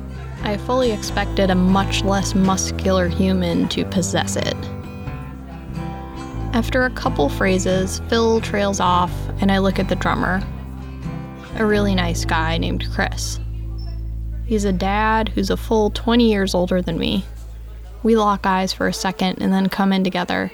I 0.44 0.56
fully 0.58 0.92
expected 0.92 1.50
a 1.50 1.54
much 1.54 2.04
less 2.04 2.34
muscular 2.34 3.08
human 3.08 3.68
to 3.70 3.84
possess 3.84 4.36
it. 4.36 4.56
After 6.52 6.84
a 6.84 6.90
couple 6.90 7.30
phrases, 7.30 8.00
Phil 8.10 8.38
trails 8.42 8.78
off, 8.78 9.10
and 9.40 9.50
I 9.50 9.56
look 9.56 9.78
at 9.78 9.88
the 9.88 9.96
drummer. 9.96 10.42
A 11.56 11.64
really 11.64 11.94
nice 11.94 12.26
guy 12.26 12.58
named 12.58 12.86
Chris. 12.92 13.40
He's 14.44 14.66
a 14.66 14.72
dad 14.72 15.30
who's 15.30 15.48
a 15.48 15.56
full 15.56 15.88
20 15.88 16.30
years 16.30 16.54
older 16.54 16.82
than 16.82 16.98
me. 16.98 17.24
We 18.02 18.16
lock 18.16 18.44
eyes 18.44 18.70
for 18.70 18.86
a 18.86 18.92
second 18.92 19.40
and 19.40 19.50
then 19.50 19.70
come 19.70 19.94
in 19.94 20.04
together. 20.04 20.52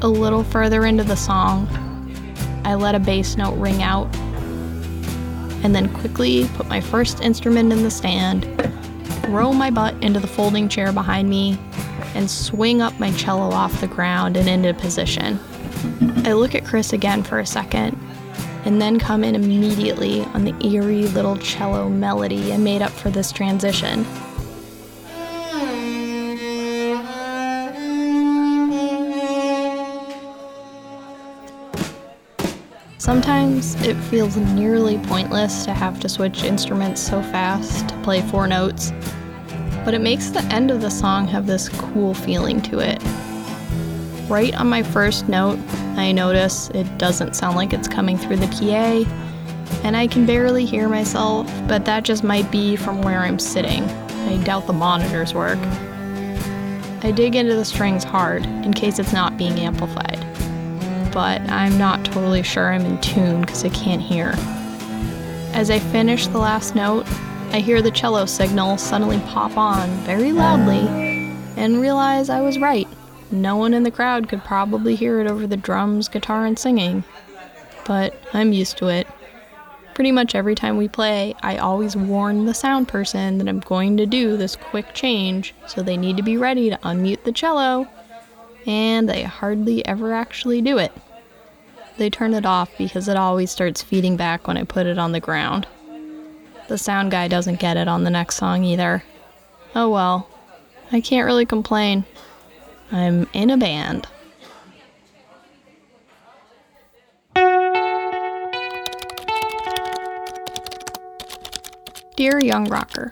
A 0.00 0.08
little 0.08 0.44
further 0.44 0.86
into 0.86 1.04
the 1.04 1.16
song, 1.16 1.68
I 2.64 2.74
let 2.74 2.94
a 2.94 2.98
bass 2.98 3.36
note 3.36 3.58
ring 3.58 3.82
out 3.82 4.08
and 5.62 5.74
then 5.74 5.92
quickly 5.94 6.48
put 6.54 6.68
my 6.68 6.80
first 6.80 7.20
instrument 7.20 7.72
in 7.72 7.82
the 7.82 7.90
stand, 7.90 8.44
throw 9.22 9.52
my 9.52 9.70
butt 9.70 9.94
into 10.02 10.20
the 10.20 10.26
folding 10.26 10.68
chair 10.68 10.92
behind 10.92 11.28
me, 11.28 11.58
and 12.14 12.30
swing 12.30 12.82
up 12.82 12.98
my 12.98 13.12
cello 13.12 13.54
off 13.54 13.80
the 13.80 13.86
ground 13.86 14.36
and 14.36 14.48
into 14.48 14.74
position. 14.74 15.38
I 16.24 16.32
look 16.32 16.54
at 16.54 16.64
Chris 16.64 16.92
again 16.92 17.22
for 17.22 17.38
a 17.38 17.46
second, 17.46 17.98
and 18.64 18.80
then 18.80 18.98
come 18.98 19.24
in 19.24 19.34
immediately 19.34 20.22
on 20.26 20.44
the 20.44 20.54
eerie 20.66 21.08
little 21.08 21.36
cello 21.36 21.88
melody 21.88 22.52
I 22.52 22.58
made 22.58 22.82
up 22.82 22.92
for 22.92 23.10
this 23.10 23.32
transition. 23.32 24.04
Sometimes 33.12 33.74
it 33.82 33.94
feels 34.04 34.38
nearly 34.38 34.96
pointless 34.96 35.66
to 35.66 35.74
have 35.74 36.00
to 36.00 36.08
switch 36.08 36.44
instruments 36.44 36.98
so 36.98 37.22
fast 37.22 37.90
to 37.90 38.02
play 38.02 38.22
four 38.22 38.46
notes 38.46 38.90
but 39.84 39.94
it 39.94 40.00
makes 40.00 40.30
the 40.30 40.42
end 40.44 40.70
of 40.70 40.80
the 40.80 40.90
song 40.90 41.26
have 41.26 41.46
this 41.46 41.68
cool 41.68 42.14
feeling 42.14 42.60
to 42.62 42.78
it. 42.78 43.02
Right 44.30 44.54
on 44.54 44.68
my 44.68 44.82
first 44.82 45.28
note, 45.28 45.58
I 45.96 46.12
notice 46.12 46.70
it 46.70 46.98
doesn't 46.98 47.34
sound 47.34 47.56
like 47.56 47.72
it's 47.72 47.88
coming 47.88 48.16
through 48.16 48.36
the 48.36 48.46
PA, 48.46 49.04
and 49.84 49.96
I 49.96 50.06
can 50.06 50.24
barely 50.24 50.64
hear 50.64 50.88
myself, 50.88 51.52
but 51.66 51.84
that 51.84 52.04
just 52.04 52.22
might 52.22 52.50
be 52.50 52.76
from 52.76 53.02
where 53.02 53.20
I'm 53.20 53.38
sitting. 53.38 53.82
I 53.82 54.42
doubt 54.44 54.66
the 54.66 54.72
monitors 54.72 55.34
work. 55.34 55.58
I 57.04 57.12
dig 57.14 57.34
into 57.34 57.56
the 57.56 57.64
strings 57.64 58.04
hard 58.04 58.46
in 58.46 58.72
case 58.72 58.98
it's 59.00 59.12
not 59.12 59.36
being 59.36 59.58
amplified, 59.58 60.24
but 61.12 61.40
I'm 61.42 61.76
not 61.78 62.04
totally 62.04 62.42
sure 62.42 62.72
I'm 62.72 62.84
in 62.84 63.00
tune 63.00 63.42
because 63.42 63.64
I 63.64 63.68
can't 63.68 64.02
hear. 64.02 64.32
As 65.54 65.70
I 65.70 65.78
finish 65.78 66.26
the 66.26 66.38
last 66.38 66.74
note, 66.74 67.06
I 67.52 67.60
hear 67.60 67.82
the 67.82 67.90
cello 67.90 68.24
signal 68.24 68.78
suddenly 68.78 69.18
pop 69.20 69.56
on 69.58 69.90
very 70.04 70.32
loudly 70.32 70.88
and 71.56 71.80
realize 71.80 72.30
I 72.30 72.40
was 72.40 72.58
right. 72.58 72.88
No 73.30 73.56
one 73.56 73.74
in 73.74 73.82
the 73.82 73.90
crowd 73.90 74.28
could 74.28 74.42
probably 74.44 74.94
hear 74.94 75.20
it 75.20 75.30
over 75.30 75.46
the 75.46 75.56
drums, 75.56 76.08
guitar, 76.08 76.46
and 76.46 76.58
singing. 76.58 77.04
But 77.84 78.18
I'm 78.32 78.52
used 78.52 78.78
to 78.78 78.88
it. 78.88 79.06
Pretty 79.94 80.12
much 80.12 80.34
every 80.34 80.54
time 80.54 80.78
we 80.78 80.88
play, 80.88 81.34
I 81.42 81.58
always 81.58 81.94
warn 81.94 82.46
the 82.46 82.54
sound 82.54 82.88
person 82.88 83.36
that 83.36 83.48
I'm 83.48 83.60
going 83.60 83.98
to 83.98 84.06
do 84.06 84.38
this 84.38 84.56
quick 84.56 84.94
change, 84.94 85.54
so 85.66 85.82
they 85.82 85.98
need 85.98 86.16
to 86.16 86.22
be 86.22 86.38
ready 86.38 86.70
to 86.70 86.78
unmute 86.78 87.24
the 87.24 87.32
cello, 87.32 87.86
and 88.66 89.06
they 89.06 89.22
hardly 89.22 89.84
ever 89.86 90.14
actually 90.14 90.62
do 90.62 90.78
it. 90.78 90.92
They 91.98 92.10
turn 92.10 92.34
it 92.34 92.46
off 92.46 92.70
because 92.78 93.08
it 93.08 93.16
always 93.16 93.50
starts 93.50 93.82
feeding 93.82 94.16
back 94.16 94.46
when 94.46 94.56
I 94.56 94.64
put 94.64 94.86
it 94.86 94.98
on 94.98 95.12
the 95.12 95.20
ground. 95.20 95.66
The 96.68 96.78
sound 96.78 97.10
guy 97.10 97.28
doesn't 97.28 97.60
get 97.60 97.76
it 97.76 97.88
on 97.88 98.04
the 98.04 98.10
next 98.10 98.36
song 98.36 98.64
either. 98.64 99.04
Oh 99.74 99.90
well, 99.90 100.28
I 100.90 101.00
can't 101.00 101.26
really 101.26 101.46
complain. 101.46 102.04
I'm 102.90 103.28
in 103.32 103.50
a 103.50 103.56
band. 103.56 104.06
Dear 112.16 112.38
Young 112.40 112.68
Rocker, 112.68 113.10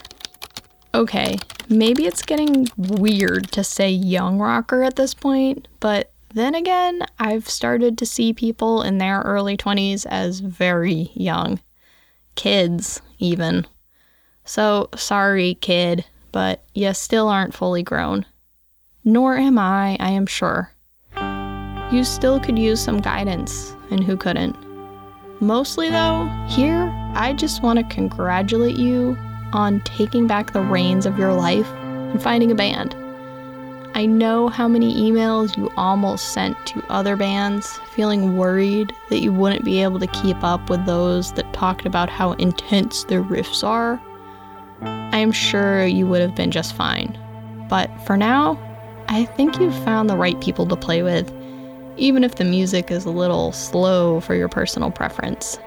Okay, 0.92 1.38
maybe 1.68 2.04
it's 2.06 2.22
getting 2.22 2.66
weird 2.76 3.52
to 3.52 3.62
say 3.62 3.90
young 3.90 4.38
rocker 4.38 4.82
at 4.82 4.96
this 4.96 5.14
point, 5.14 5.68
but 5.78 6.09
then 6.32 6.54
again, 6.54 7.04
I've 7.18 7.48
started 7.48 7.98
to 7.98 8.06
see 8.06 8.32
people 8.32 8.82
in 8.82 8.98
their 8.98 9.20
early 9.20 9.56
20s 9.56 10.06
as 10.06 10.40
very 10.40 11.10
young. 11.14 11.60
Kids, 12.36 13.02
even. 13.18 13.66
So, 14.44 14.88
sorry, 14.96 15.54
kid, 15.54 16.04
but 16.32 16.64
you 16.74 16.94
still 16.94 17.28
aren't 17.28 17.54
fully 17.54 17.82
grown. 17.82 18.26
Nor 19.04 19.36
am 19.36 19.58
I, 19.58 19.96
I 19.98 20.10
am 20.10 20.26
sure. 20.26 20.72
You 21.92 22.04
still 22.04 22.38
could 22.38 22.58
use 22.58 22.80
some 22.80 23.00
guidance, 23.00 23.74
and 23.90 24.04
who 24.04 24.16
couldn't? 24.16 24.56
Mostly, 25.40 25.90
though, 25.90 26.26
here, 26.48 26.92
I 27.14 27.32
just 27.32 27.62
want 27.62 27.78
to 27.78 27.94
congratulate 27.94 28.76
you 28.76 29.16
on 29.52 29.80
taking 29.80 30.26
back 30.26 30.52
the 30.52 30.60
reins 30.60 31.06
of 31.06 31.18
your 31.18 31.32
life 31.32 31.66
and 31.66 32.22
finding 32.22 32.52
a 32.52 32.54
band. 32.54 32.94
I 33.94 34.07
know 34.07 34.48
how 34.48 34.68
many 34.68 34.94
emails 34.94 35.57
you 35.57 35.70
almost 35.76 36.33
sent 36.33 36.57
to 36.66 36.85
other 36.88 37.16
bands, 37.16 37.79
feeling 37.92 38.37
worried 38.37 38.94
that 39.09 39.20
you 39.20 39.33
wouldn't 39.33 39.64
be 39.64 39.83
able 39.83 39.98
to 39.98 40.07
keep 40.07 40.42
up 40.42 40.70
with 40.70 40.87
those 40.87 41.33
that 41.33 41.53
talked 41.53 41.87
about 41.87 42.09
how 42.09 42.33
intense 42.33 43.05
their 43.05 43.22
riffs 43.22 43.64
are. 43.64 44.00
I 44.83 45.18
am 45.18 45.33
sure 45.33 45.85
you 45.85 46.07
would 46.07 46.20
have 46.20 46.35
been 46.35 46.50
just 46.50 46.74
fine. 46.74 47.18
But 47.68 47.90
for 48.07 48.16
now, 48.16 48.59
I 49.09 49.24
think 49.24 49.59
you've 49.59 49.85
found 49.85 50.09
the 50.09 50.16
right 50.16 50.40
people 50.40 50.66
to 50.66 50.76
play 50.76 51.03
with 51.03 51.31
even 52.00 52.24
if 52.24 52.37
the 52.37 52.44
music 52.44 52.90
is 52.90 53.05
a 53.05 53.11
little 53.11 53.53
slow 53.53 54.20
for 54.20 54.35
your 54.35 54.48
personal 54.48 54.90
preference. 54.90 55.59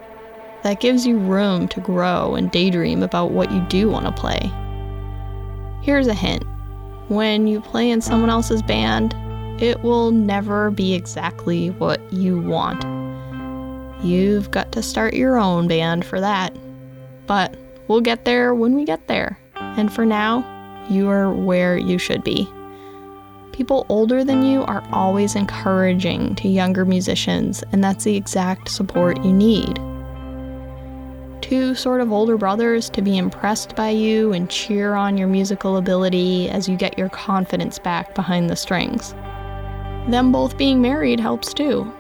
That 0.64 0.80
gives 0.80 1.06
you 1.06 1.18
room 1.18 1.68
to 1.70 1.80
grow 1.80 2.36
and 2.36 2.50
daydream 2.52 3.04
about 3.04 3.32
what 3.32 3.52
you 3.52 3.62
do 3.68 3.90
want 3.90 4.06
to 4.06 4.12
play. 4.12 4.52
Here's 5.82 6.08
a 6.08 6.14
hint 6.14 6.44
when 7.10 7.48
you 7.48 7.62
play 7.62 7.90
in 7.90 8.02
someone 8.02 8.30
else's 8.30 8.62
band, 8.62 9.14
it 9.62 9.82
will 9.84 10.12
never 10.12 10.72
be 10.72 10.94
exactly 10.94 11.70
what 11.70 12.02
you 12.12 12.40
want. 12.40 12.84
You've 14.04 14.52
got 14.52 14.72
to 14.74 14.84
start 14.84 15.14
your 15.14 15.38
own 15.38 15.68
band 15.68 16.06
for 16.06 16.20
that. 16.20 16.56
But 17.28 17.56
we'll 17.88 18.02
get 18.02 18.26
there 18.26 18.54
when 18.54 18.76
we 18.76 18.84
get 18.84 19.08
there. 19.08 19.40
And 19.56 19.94
for 19.94 20.06
now, 20.06 20.44
you 20.90 21.10
are 21.10 21.32
where 21.32 21.78
you 21.78 21.98
should 21.98 22.24
be. 22.24 22.50
People 23.54 23.86
older 23.88 24.24
than 24.24 24.44
you 24.44 24.64
are 24.64 24.84
always 24.92 25.36
encouraging 25.36 26.36
to 26.36 26.48
younger 26.48 26.86
musicians, 26.86 27.64
and 27.72 27.84
that's 27.84 28.04
the 28.04 28.16
exact 28.16 28.70
support 28.70 29.24
you 29.24 29.32
need. 29.32 29.80
Two 31.54 31.76
sort 31.76 32.02
of 32.02 32.12
older 32.12 32.36
brothers 32.36 32.90
to 32.90 33.04
be 33.04 33.16
impressed 33.16 33.76
by 33.76 33.90
you 33.90 34.34
and 34.34 34.50
cheer 34.50 34.96
on 34.96 35.20
your 35.20 35.28
musical 35.28 35.78
ability 35.78 36.50
as 36.50 36.68
you 36.68 36.76
get 36.76 36.98
your 36.98 37.10
confidence 37.10 37.78
back 37.78 38.16
behind 38.16 38.50
the 38.50 38.56
strings. 38.56 39.14
Them 40.10 40.32
both 40.32 40.58
being 40.58 40.82
married 40.82 41.20
helps 41.20 41.54
too. 41.54 41.94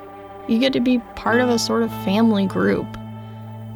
You 0.48 0.58
get 0.58 0.74
to 0.74 0.80
be 0.80 0.98
part 1.16 1.39
of 1.39 1.50
a 1.50 1.60
sort 1.60 1.84
of 1.84 1.92
family 2.04 2.48
group. 2.48 2.88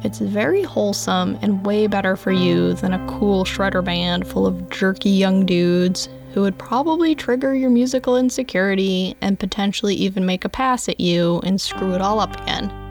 It's 0.02 0.18
very 0.18 0.64
wholesome 0.64 1.38
and 1.42 1.64
way 1.64 1.86
better 1.86 2.16
for 2.16 2.32
you 2.32 2.74
than 2.74 2.92
a 2.92 3.06
cool 3.06 3.44
shredder 3.44 3.84
band 3.84 4.26
full 4.26 4.48
of 4.48 4.70
jerky 4.70 5.10
young 5.10 5.46
dudes 5.46 6.08
who 6.34 6.40
would 6.40 6.58
probably 6.58 7.14
trigger 7.14 7.54
your 7.54 7.70
musical 7.70 8.16
insecurity 8.16 9.16
and 9.20 9.38
potentially 9.38 9.94
even 9.94 10.26
make 10.26 10.44
a 10.44 10.48
pass 10.48 10.88
at 10.88 10.98
you 10.98 11.38
and 11.44 11.60
screw 11.60 11.94
it 11.94 12.00
all 12.00 12.18
up 12.18 12.36
again. 12.42 12.87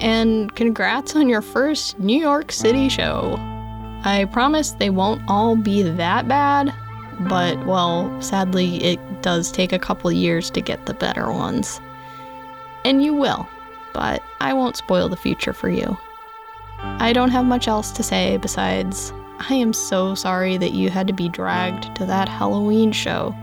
And 0.00 0.54
congrats 0.54 1.14
on 1.16 1.28
your 1.28 1.42
first 1.42 1.98
New 1.98 2.18
York 2.18 2.52
City 2.52 2.88
show. 2.88 3.36
I 4.04 4.28
promise 4.32 4.72
they 4.72 4.90
won't 4.90 5.22
all 5.28 5.56
be 5.56 5.82
that 5.82 6.28
bad, 6.28 6.74
but 7.20 7.64
well, 7.64 8.14
sadly, 8.20 8.82
it 8.84 9.22
does 9.22 9.50
take 9.50 9.72
a 9.72 9.78
couple 9.78 10.12
years 10.12 10.50
to 10.50 10.60
get 10.60 10.84
the 10.86 10.94
better 10.94 11.32
ones. 11.32 11.80
And 12.84 13.02
you 13.02 13.14
will, 13.14 13.48
but 13.94 14.22
I 14.40 14.52
won't 14.52 14.76
spoil 14.76 15.08
the 15.08 15.16
future 15.16 15.54
for 15.54 15.70
you. 15.70 15.96
I 16.78 17.14
don't 17.14 17.30
have 17.30 17.46
much 17.46 17.66
else 17.66 17.90
to 17.92 18.02
say 18.02 18.36
besides 18.36 19.12
I 19.38 19.54
am 19.54 19.72
so 19.72 20.14
sorry 20.14 20.56
that 20.58 20.72
you 20.72 20.90
had 20.90 21.06
to 21.06 21.12
be 21.12 21.28
dragged 21.28 21.94
to 21.96 22.06
that 22.06 22.28
Halloween 22.28 22.92
show. 22.92 23.34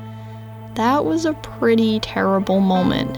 That 0.76 1.06
was 1.06 1.26
a 1.26 1.34
pretty 1.34 2.00
terrible 2.00 2.60
moment. 2.60 3.18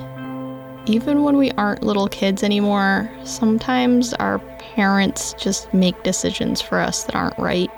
Even 0.85 1.23
when 1.23 1.37
we 1.37 1.51
aren't 1.51 1.83
little 1.83 2.09
kids 2.09 2.43
anymore, 2.43 3.09
sometimes 3.23 4.13
our 4.15 4.39
parents 4.57 5.33
just 5.39 5.73
make 5.73 6.03
decisions 6.03 6.61
for 6.61 6.79
us 6.79 7.03
that 7.03 7.15
aren't 7.15 7.39
right. 7.39 7.71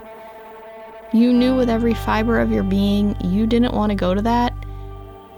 You 1.14 1.32
knew 1.32 1.56
with 1.56 1.70
every 1.70 1.94
fiber 1.94 2.40
of 2.40 2.52
your 2.52 2.64
being 2.64 3.16
you 3.24 3.46
didn't 3.46 3.76
want 3.76 3.92
to 3.92 3.96
go 3.96 4.16
to 4.16 4.24
that, 4.24 4.54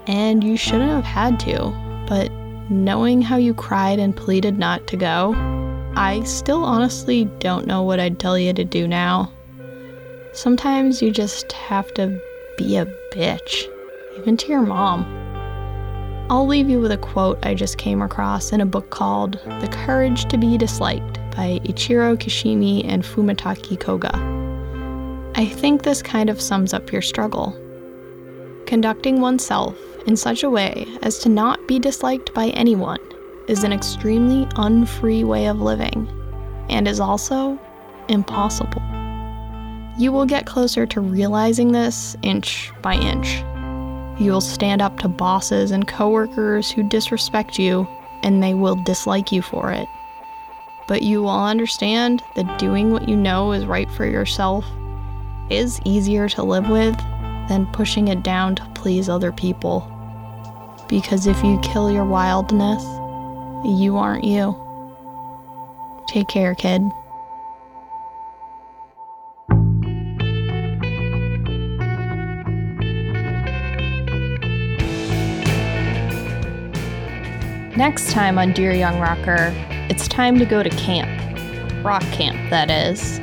and 0.07 0.43
you 0.43 0.55
shouldn't 0.55 0.91
have 0.91 1.03
had 1.03 1.39
to, 1.41 2.05
but 2.07 2.31
knowing 2.69 3.21
how 3.21 3.35
you 3.35 3.53
cried 3.53 3.99
and 3.99 4.15
pleaded 4.15 4.57
not 4.57 4.87
to 4.87 4.97
go, 4.97 5.33
I 5.97 6.23
still 6.23 6.63
honestly 6.63 7.25
don't 7.39 7.67
know 7.67 7.83
what 7.83 7.99
I'd 7.99 8.17
tell 8.17 8.37
you 8.37 8.53
to 8.53 8.63
do 8.63 8.87
now. 8.87 9.31
Sometimes 10.31 11.01
you 11.01 11.11
just 11.11 11.51
have 11.51 11.93
to 11.95 12.21
be 12.57 12.77
a 12.77 12.85
bitch, 13.11 13.65
even 14.17 14.37
to 14.37 14.47
your 14.47 14.61
mom. 14.61 15.26
I'll 16.29 16.45
leave 16.45 16.69
you 16.69 16.81
with 16.81 16.91
a 16.91 16.97
quote 16.97 17.39
I 17.45 17.53
just 17.53 17.77
came 17.77 18.01
across 18.01 18.51
in 18.51 18.59
a 18.59 18.65
book 18.65 18.89
called 18.89 19.39
The 19.61 19.69
Courage 19.71 20.25
to 20.25 20.37
Be 20.37 20.57
Disliked 20.57 21.21
by 21.31 21.61
Ichiro 21.63 22.17
Kishimi 22.17 22.83
and 22.85 23.01
Fumitake 23.01 23.79
Koga. 23.79 24.11
I 25.35 25.45
think 25.45 25.83
this 25.83 26.01
kind 26.01 26.29
of 26.29 26.41
sums 26.41 26.73
up 26.73 26.91
your 26.91 27.01
struggle. 27.01 27.55
Conducting 28.65 29.21
oneself 29.21 29.77
in 30.05 30.17
such 30.17 30.43
a 30.43 30.49
way 30.49 30.85
as 31.01 31.17
to 31.19 31.29
not 31.29 31.65
be 31.65 31.79
disliked 31.79 32.33
by 32.33 32.47
anyone 32.47 32.99
is 33.47 33.63
an 33.63 33.71
extremely 33.71 34.45
unfree 34.57 35.23
way 35.23 35.47
of 35.47 35.61
living 35.61 36.09
and 36.67 36.89
is 36.89 36.99
also 36.99 37.57
impossible. 38.09 38.81
You 39.97 40.11
will 40.11 40.25
get 40.25 40.45
closer 40.45 40.85
to 40.87 40.99
realizing 40.99 41.71
this 41.71 42.17
inch 42.21 42.73
by 42.81 42.95
inch. 42.95 43.41
You 44.19 44.31
will 44.31 44.41
stand 44.41 44.81
up 44.81 44.99
to 44.99 45.07
bosses 45.07 45.71
and 45.71 45.87
coworkers 45.87 46.71
who 46.71 46.83
disrespect 46.83 47.59
you, 47.59 47.87
and 48.23 48.41
they 48.41 48.53
will 48.53 48.75
dislike 48.75 49.31
you 49.31 49.41
for 49.41 49.71
it. 49.71 49.87
But 50.87 51.03
you 51.03 51.21
will 51.21 51.29
understand 51.29 52.23
that 52.35 52.57
doing 52.57 52.91
what 52.91 53.07
you 53.07 53.15
know 53.15 53.51
is 53.51 53.65
right 53.65 53.89
for 53.91 54.05
yourself 54.05 54.65
is 55.49 55.79
easier 55.85 56.27
to 56.29 56.43
live 56.43 56.69
with 56.69 56.97
than 57.47 57.67
pushing 57.67 58.07
it 58.07 58.23
down 58.23 58.55
to 58.55 58.65
please 58.73 59.07
other 59.07 59.31
people. 59.31 59.91
Because 60.87 61.27
if 61.27 61.43
you 61.43 61.59
kill 61.61 61.91
your 61.91 62.05
wildness, 62.05 62.83
you 63.65 63.97
aren't 63.97 64.23
you. 64.23 64.55
Take 66.07 66.27
care, 66.27 66.55
kid. 66.55 66.81
Next 77.77 78.09
time 78.09 78.39
on 78.39 78.53
Dear 78.53 78.73
Young 78.73 78.99
Rocker, 78.99 79.53
it's 79.87 80.07
time 80.07 80.39
to 80.39 80.45
go 80.45 80.63
to 80.63 80.69
camp. 80.71 81.85
Rock 81.85 82.01
camp, 82.05 82.49
that 82.49 82.71
is. 82.71 83.19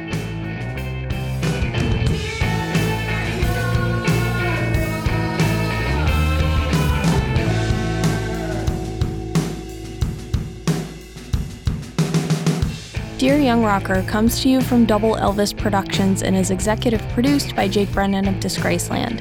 Dear 13.18 13.38
Young 13.38 13.64
Rocker 13.64 14.04
comes 14.04 14.40
to 14.42 14.48
you 14.48 14.60
from 14.60 14.86
Double 14.86 15.16
Elvis 15.16 15.56
Productions 15.56 16.22
and 16.22 16.36
is 16.36 16.52
executive 16.52 17.00
produced 17.08 17.56
by 17.56 17.66
Jake 17.66 17.90
Brennan 17.90 18.28
of 18.28 18.36
Disgraceland. 18.36 19.20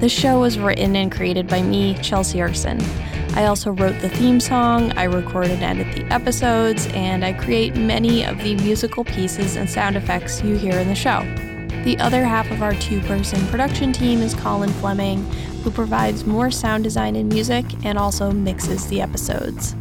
This 0.00 0.10
show 0.10 0.40
was 0.40 0.58
written 0.58 0.96
and 0.96 1.12
created 1.12 1.46
by 1.46 1.62
me, 1.62 1.96
Chelsea 2.02 2.38
Erson. 2.38 2.80
I 3.34 3.46
also 3.46 3.70
wrote 3.70 3.98
the 4.00 4.10
theme 4.10 4.40
song, 4.40 4.92
I 4.92 5.04
record 5.04 5.46
and 5.46 5.62
edit 5.62 5.96
the 5.96 6.04
episodes, 6.12 6.86
and 6.88 7.24
I 7.24 7.32
create 7.32 7.74
many 7.74 8.24
of 8.24 8.36
the 8.38 8.56
musical 8.56 9.04
pieces 9.04 9.56
and 9.56 9.68
sound 9.68 9.96
effects 9.96 10.42
you 10.42 10.56
hear 10.56 10.78
in 10.78 10.86
the 10.86 10.94
show. 10.94 11.22
The 11.84 11.96
other 11.98 12.24
half 12.24 12.50
of 12.50 12.62
our 12.62 12.74
two 12.74 13.00
person 13.00 13.44
production 13.46 13.92
team 13.92 14.20
is 14.20 14.34
Colin 14.34 14.70
Fleming, 14.70 15.24
who 15.62 15.70
provides 15.70 16.26
more 16.26 16.50
sound 16.50 16.84
design 16.84 17.16
and 17.16 17.32
music 17.32 17.64
and 17.84 17.98
also 17.98 18.30
mixes 18.30 18.86
the 18.88 19.00
episodes. 19.00 19.74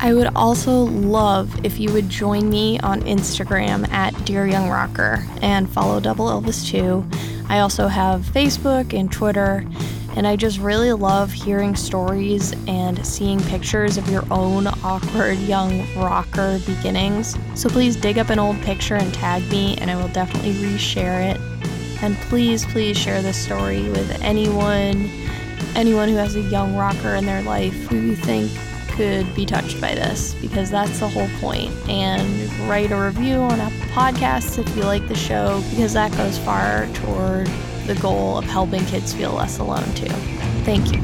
I 0.00 0.12
would 0.12 0.28
also 0.34 0.82
love 0.82 1.64
if 1.64 1.78
you 1.78 1.92
would 1.92 2.08
join 2.08 2.50
me 2.50 2.78
on 2.80 3.02
Instagram 3.02 3.88
at 3.90 4.12
Dear 4.24 4.46
Young 4.46 4.68
Rocker 4.68 5.24
and 5.42 5.70
follow 5.70 6.00
Double 6.00 6.26
Elvis 6.26 6.68
too. 6.68 7.08
I 7.48 7.60
also 7.60 7.86
have 7.88 8.22
Facebook 8.22 8.98
and 8.98 9.10
Twitter, 9.10 9.64
and 10.18 10.26
I 10.26 10.34
just 10.34 10.58
really 10.58 10.92
love 10.92 11.30
hearing 11.30 11.76
stories 11.76 12.52
and 12.66 13.06
seeing 13.06 13.38
pictures 13.44 13.96
of 13.96 14.08
your 14.10 14.24
own 14.32 14.66
awkward 14.66 15.38
young 15.38 15.86
rocker 15.94 16.58
beginnings. 16.66 17.38
So 17.54 17.68
please 17.68 17.94
dig 17.94 18.18
up 18.18 18.28
an 18.28 18.40
old 18.40 18.60
picture 18.62 18.96
and 18.96 19.14
tag 19.14 19.48
me, 19.48 19.76
and 19.76 19.88
I 19.88 19.94
will 19.94 20.08
definitely 20.08 20.54
reshare 20.54 21.32
it. 21.32 21.40
And 22.02 22.16
please, 22.22 22.66
please 22.66 22.98
share 22.98 23.22
this 23.22 23.36
story 23.36 23.88
with 23.90 24.20
anyone, 24.20 25.08
anyone 25.76 26.08
who 26.08 26.16
has 26.16 26.34
a 26.34 26.42
young 26.42 26.74
rocker 26.74 27.14
in 27.14 27.24
their 27.24 27.42
life 27.42 27.74
who 27.86 27.98
you 27.98 28.16
think 28.16 28.50
could 28.88 29.32
be 29.36 29.46
touched 29.46 29.80
by 29.80 29.94
this 29.94 30.34
because 30.34 30.68
that's 30.68 30.98
the 30.98 31.08
whole 31.08 31.28
point. 31.38 31.70
And 31.88 32.52
write 32.68 32.90
a 32.90 32.96
review 32.96 33.36
on 33.36 33.60
Apple 33.60 33.78
Podcasts 33.92 34.58
if 34.58 34.76
you 34.76 34.82
like 34.82 35.06
the 35.06 35.14
show 35.14 35.62
because 35.70 35.92
that 35.92 36.10
goes 36.16 36.38
far 36.38 36.88
toward 36.94 37.48
the 37.88 37.94
goal 37.96 38.38
of 38.38 38.44
helping 38.44 38.84
kids 38.84 39.14
feel 39.14 39.32
less 39.32 39.58
alone 39.58 39.92
too. 39.94 40.06
Thank 40.64 40.92
you. 40.92 41.02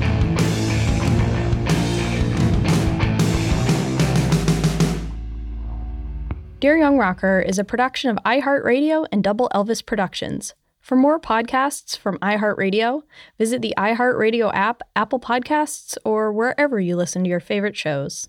Dear 6.61 6.77
Young 6.79 6.97
Rocker 6.97 7.41
is 7.41 7.59
a 7.59 7.65
production 7.65 8.11
of 8.11 8.17
iHeartRadio 8.25 9.07
and 9.11 9.25
Double 9.25 9.51
Elvis 9.55 9.85
Productions. 9.85 10.55
For 10.81 10.97
more 10.97 11.19
podcasts 11.19 11.97
from 11.97 12.19
iHeartRadio, 12.19 13.03
visit 13.39 13.63
the 13.63 13.75
iHeartRadio 13.77 14.51
app, 14.55 14.83
Apple 14.95 15.21
Podcasts, 15.21 15.97
or 16.05 16.33
wherever 16.33 16.79
you 16.79 16.97
listen 16.97 17.25
to 17.25 17.31
your 17.31 17.41
favorite 17.41 17.77
shows. 17.77 18.29